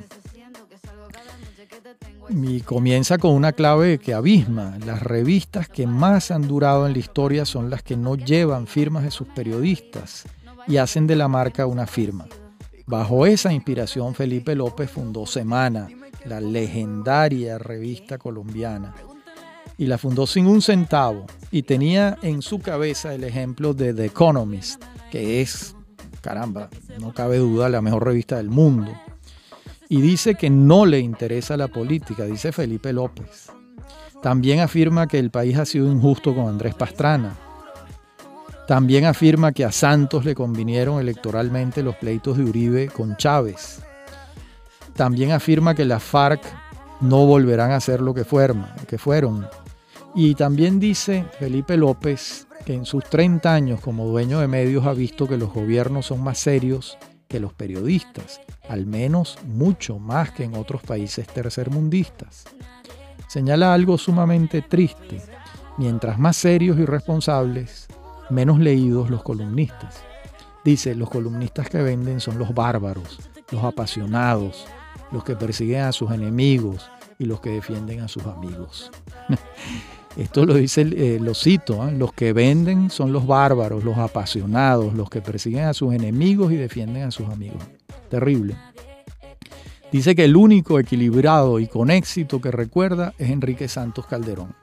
Y 2.30 2.62
comienza 2.62 3.18
con 3.18 3.32
una 3.32 3.54
clave 3.54 3.98
que 3.98 4.14
abisma. 4.14 4.78
Las 4.86 5.02
revistas 5.02 5.68
que 5.68 5.88
más 5.88 6.30
han 6.32 6.48
durado 6.48 6.86
en 6.86 6.94
la 6.94 7.00
historia 7.00 7.46
son 7.46 7.70
las 7.70 7.82
que 7.82 7.98
no 7.98 8.16
llevan 8.16 8.68
firmas 8.68 9.04
de 9.04 9.12
sus 9.12 9.28
periodistas 9.28 10.26
y 10.68 10.78
hacen 10.78 11.08
de 11.08 11.16
la 11.16 11.28
marca 11.28 11.66
una 11.66 11.88
firma. 11.88 12.28
Bajo 12.86 13.26
esa 13.26 13.52
inspiración, 13.52 14.14
Felipe 14.14 14.56
López 14.56 14.90
fundó 14.90 15.26
Semana, 15.26 15.90
la 16.26 16.40
legendaria 16.40 17.58
revista 17.58 18.18
colombiana, 18.18 18.94
y 19.78 19.86
la 19.86 19.98
fundó 19.98 20.28
sin 20.28 20.46
un 20.46 20.62
centavo 20.62 21.26
y 21.52 21.64
tenía 21.64 22.18
en 22.22 22.42
su 22.42 22.60
cabeza 22.60 23.14
el 23.14 23.24
ejemplo 23.24 23.74
de 23.74 23.94
The 23.94 24.06
Economist, 24.06 24.84
que 25.10 25.42
es, 25.42 25.76
caramba, 26.22 26.70
no 27.00 27.14
cabe 27.14 27.38
duda, 27.38 27.70
la 27.70 27.82
mejor 27.82 28.06
revista 28.06 28.38
del 28.38 28.50
mundo. 28.50 28.92
Y 29.90 30.00
dice 30.02 30.36
que 30.36 30.50
no 30.50 30.86
le 30.86 31.00
interesa 31.00 31.58
la 31.58 31.68
política, 31.68 32.24
dice 32.24 32.54
Felipe 32.54 32.94
López. 32.94 33.52
También 34.22 34.62
afirma 34.62 35.08
que 35.08 35.20
el 35.20 35.32
país 35.32 35.58
ha 35.58 35.66
sido 35.66 35.92
injusto 35.92 36.34
con 36.34 36.48
Andrés 36.48 36.76
Pastrana, 36.76 37.36
también 38.70 39.06
afirma 39.06 39.52
que 39.52 39.66
a 39.66 39.72
Santos 39.72 40.26
le 40.26 40.36
convinieron 40.36 41.00
electoralmente 41.00 41.82
los 41.82 41.96
pleitos 41.96 42.38
de 42.38 42.44
Uribe 42.44 42.88
con 42.90 43.18
Chávez. 43.18 43.82
También 44.96 45.32
afirma 45.32 45.74
que 45.74 45.86
las 45.86 46.04
FARC 46.04 46.40
no 47.02 47.26
volverán 47.26 47.72
a 47.72 47.80
ser 47.80 48.00
lo 48.00 48.14
que 48.14 48.26
fueron. 48.26 48.68
Que 48.88 49.00
fueron. 49.00 49.48
Y 50.14 50.36
también 50.36 50.80
dice 50.80 51.26
Felipe 51.40 51.78
López 51.78 52.46
que 52.64 52.76
en 52.76 52.86
sus 52.86 53.04
30 53.06 53.52
años 53.52 53.82
como 53.82 54.06
dueño 54.06 54.40
de 54.40 54.48
medios 54.48 54.86
ha 54.86 54.94
visto 54.94 55.28
que 55.28 55.38
los 55.38 55.52
gobiernos 55.52 56.06
son 56.06 56.24
más 56.24 56.38
serios 56.38 57.00
que 57.28 57.40
los 57.40 57.54
periodistas, 57.54 58.40
al 58.70 58.86
menos 58.86 59.38
mucho 59.46 60.00
más 60.00 60.32
que 60.32 60.44
en 60.44 60.56
otros 60.56 60.82
países 60.84 61.28
tercermundistas. 61.28 62.46
Señala 63.28 63.74
algo 63.74 63.98
sumamente 63.98 64.62
triste. 64.62 65.22
Mientras 65.78 66.20
más 66.20 66.38
serios 66.38 66.78
y 66.78 66.86
responsables, 66.86 67.88
menos 68.30 68.60
leídos 68.60 69.10
los 69.10 69.24
columnistas. 69.24 70.02
Dice, 70.64 70.94
los 70.94 71.10
columnistas 71.10 71.70
que 71.70 71.82
venden 71.82 72.20
son 72.20 72.38
los 72.38 72.54
bárbaros, 72.54 73.20
los 73.52 73.64
apasionados, 73.64 74.68
los 75.12 75.24
que 75.24 75.36
persiguen 75.36 75.82
a 75.82 75.92
sus 75.92 76.12
enemigos 76.12 76.90
y 77.18 77.26
los 77.26 77.42
que 77.42 77.50
defienden 77.52 78.02
a 78.02 78.08
sus 78.08 78.26
amigos. 78.26 78.92
Esto 80.18 80.46
lo 80.46 80.56
dice, 80.56 80.82
eh, 80.82 81.20
lo 81.20 81.34
cito, 81.34 81.88
¿eh? 81.88 81.92
los 81.92 82.14
que 82.14 82.34
venden 82.34 82.90
son 82.90 83.14
los 83.14 83.26
bárbaros, 83.26 83.84
los 83.84 83.98
apasionados, 83.98 84.94
los 84.94 85.10
que 85.10 85.22
persiguen 85.22 85.66
a 85.66 85.74
sus 85.74 85.94
enemigos 85.94 86.52
y 86.52 86.56
defienden 86.56 87.04
a 87.04 87.12
sus 87.12 87.30
amigos. 87.30 87.64
Terrible. 88.10 88.56
Dice 89.92 90.16
que 90.16 90.26
el 90.26 90.36
único 90.36 90.80
equilibrado 90.80 91.60
y 91.60 91.68
con 91.68 91.90
éxito 91.90 92.40
que 92.40 92.52
recuerda 92.52 93.14
es 93.18 93.30
Enrique 93.30 93.68
Santos 93.68 94.06
Calderón. 94.06 94.56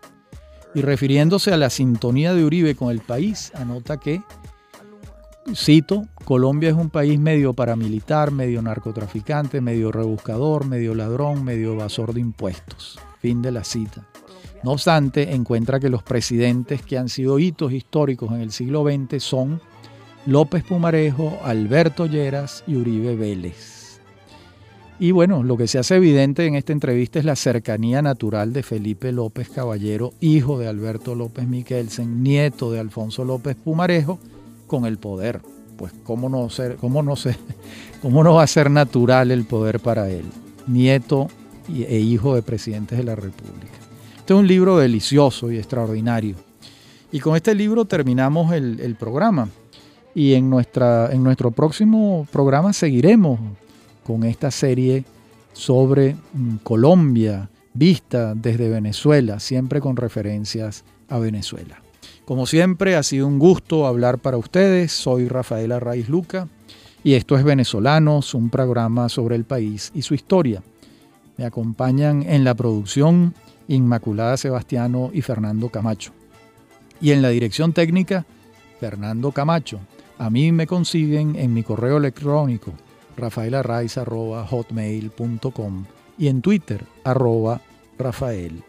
Y 0.75 0.83
refiriéndose 0.83 1.53
a 1.53 1.57
la 1.57 1.71
sintonía 1.71 2.35
de 2.35 2.45
Uribe 2.45 2.75
con 2.75 2.91
el 2.91 3.01
país, 3.01 3.51
anota 3.55 3.97
que, 3.97 4.23
cito, 5.55 6.07
Colombia 6.25 6.69
es 6.69 6.77
un 6.77 6.91
país 6.91 7.19
medio 7.19 7.55
paramilitar, 7.55 8.31
medio 8.31 8.63
narcotraficante, 8.63 9.61
medio 9.61 9.91
rebuscador, 9.91 10.67
medio 10.67 10.95
ladrón, 10.95 11.45
medio 11.45 11.73
evasor 11.73 12.13
de 12.15 12.21
impuestos. 12.21 12.99
Fin 13.21 13.43
de 13.43 13.51
la 13.51 13.65
cita. 13.65 14.07
No 14.63 14.73
obstante, 14.73 15.35
encuentra 15.35 15.81
que 15.81 15.89
los 15.89 16.03
presidentes 16.03 16.83
que 16.83 16.99
han 16.99 17.09
sido 17.09 17.39
hitos 17.39 17.73
históricos 17.73 18.33
en 18.33 18.41
el 18.41 18.53
siglo 18.53 18.85
XX 18.85 19.23
son 19.23 19.61
López 20.27 20.65
Pumarejo, 20.65 21.39
Alberto 21.45 22.07
Lleras 22.07 22.65
y 22.67 22.75
Uribe 22.75 23.15
Vélez. 23.15 24.01
Y 24.99 25.13
bueno, 25.13 25.45
lo 25.45 25.57
que 25.57 25.69
se 25.69 25.79
hace 25.79 25.95
evidente 25.95 26.47
en 26.47 26.57
esta 26.57 26.73
entrevista 26.73 27.21
es 27.21 27.25
la 27.25 27.37
cercanía 27.37 28.03
natural 28.03 28.53
de 28.53 28.65
Felipe 28.65 29.13
López 29.13 29.49
Caballero, 29.49 30.15
hijo 30.21 30.59
de 30.59 30.67
Alberto 30.67 31.15
López 31.15 31.47
Miquelsen, 31.47 32.25
nieto 32.25 32.73
de 32.73 32.81
Alfonso 32.81 33.25
López 33.25 33.57
Pumarejo, 33.57 34.19
con 34.67 34.85
el 34.85 34.99
poder. 34.99 35.43
Pues 35.77 35.93
cómo 36.03 36.29
no, 36.29 36.51
ser, 36.51 36.75
cómo 36.77 37.05
no, 37.05 37.15
cómo 38.03 38.25
no 38.25 38.35
va 38.35 38.43
a 38.43 38.49
ser 38.49 38.69
natural 38.69 39.31
el 39.31 39.45
poder 39.45 39.79
para 39.79 40.11
él, 40.11 40.25
nieto 40.67 41.29
e 41.69 41.99
hijo 41.99 42.35
de 42.35 42.43
presidentes 42.43 42.99
de 42.99 43.05
la 43.05 43.15
República. 43.15 43.75
Este 44.17 44.35
es 44.35 44.41
un 44.41 44.49
libro 44.49 44.77
delicioso 44.77 45.53
y 45.53 45.59
extraordinario. 45.59 46.35
Y 47.13 47.21
con 47.21 47.37
este 47.37 47.55
libro 47.55 47.85
terminamos 47.85 48.53
el 48.53 48.97
programa. 48.99 49.49
Y 50.17 50.33
en, 50.33 50.49
nuestra, 50.49 51.13
en 51.13 51.23
nuestro 51.23 51.51
próximo 51.51 52.27
programa 52.33 52.73
seguiremos 52.73 53.39
con 54.03 54.25
esta 54.25 54.51
serie 54.51 55.05
sobre 55.53 56.17
mm, 56.33 56.57
Colombia, 56.63 57.51
vista 57.75 58.35
desde 58.35 58.71
Venezuela, 58.71 59.39
siempre 59.41 59.79
con 59.79 59.95
referencias 59.95 60.85
a 61.11 61.19
Venezuela. 61.19 61.83
Como 62.25 62.47
siempre, 62.47 62.97
ha 62.97 63.03
sido 63.03 63.27
un 63.27 63.39
gusto 63.39 63.87
hablar 63.87 64.19
para 64.19 64.39
ustedes. 64.39 64.91
Soy 64.91 65.29
Rafael 65.29 65.71
Arraiz 65.71 66.09
Luca 66.09 66.49
y 67.05 67.13
esto 67.13 67.37
es 67.37 67.45
Venezolanos, 67.45 68.33
un 68.33 68.49
programa 68.49 69.11
sobre 69.11 69.37
el 69.37 69.45
país 69.45 69.93
y 69.95 70.01
su 70.01 70.15
historia. 70.15 70.63
Me 71.37 71.45
acompañan 71.45 72.23
en 72.23 72.43
la 72.43 72.55
producción 72.55 73.35
Inmaculada 73.69 74.39
Sebastiano 74.39 75.11
y 75.13 75.21
Fernando 75.21 75.69
Camacho. 75.69 76.13
Y 77.03 77.11
en 77.11 77.21
la 77.21 77.29
dirección 77.29 77.75
técnica, 77.75 78.25
Fernando 78.81 79.31
Camacho. 79.31 79.79
A 80.19 80.31
mí 80.31 80.51
me 80.53 80.67
consiguen 80.67 81.37
en 81.37 81.53
mi 81.53 81.63
correo 81.63 81.99
electrónico 81.99 82.73
rafaelarraiz.hotmail.com 83.17 85.85
y 86.19 86.29
en 86.29 86.41
Twitter 86.43 86.85
arroba 87.05 87.61
Rafael 87.99 88.63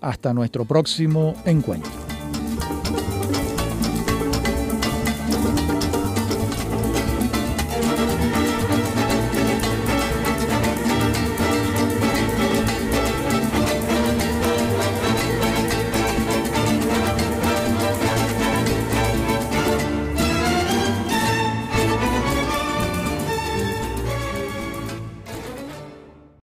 Hasta 0.00 0.34
nuestro 0.34 0.64
próximo 0.64 1.36
encuentro. 1.44 2.11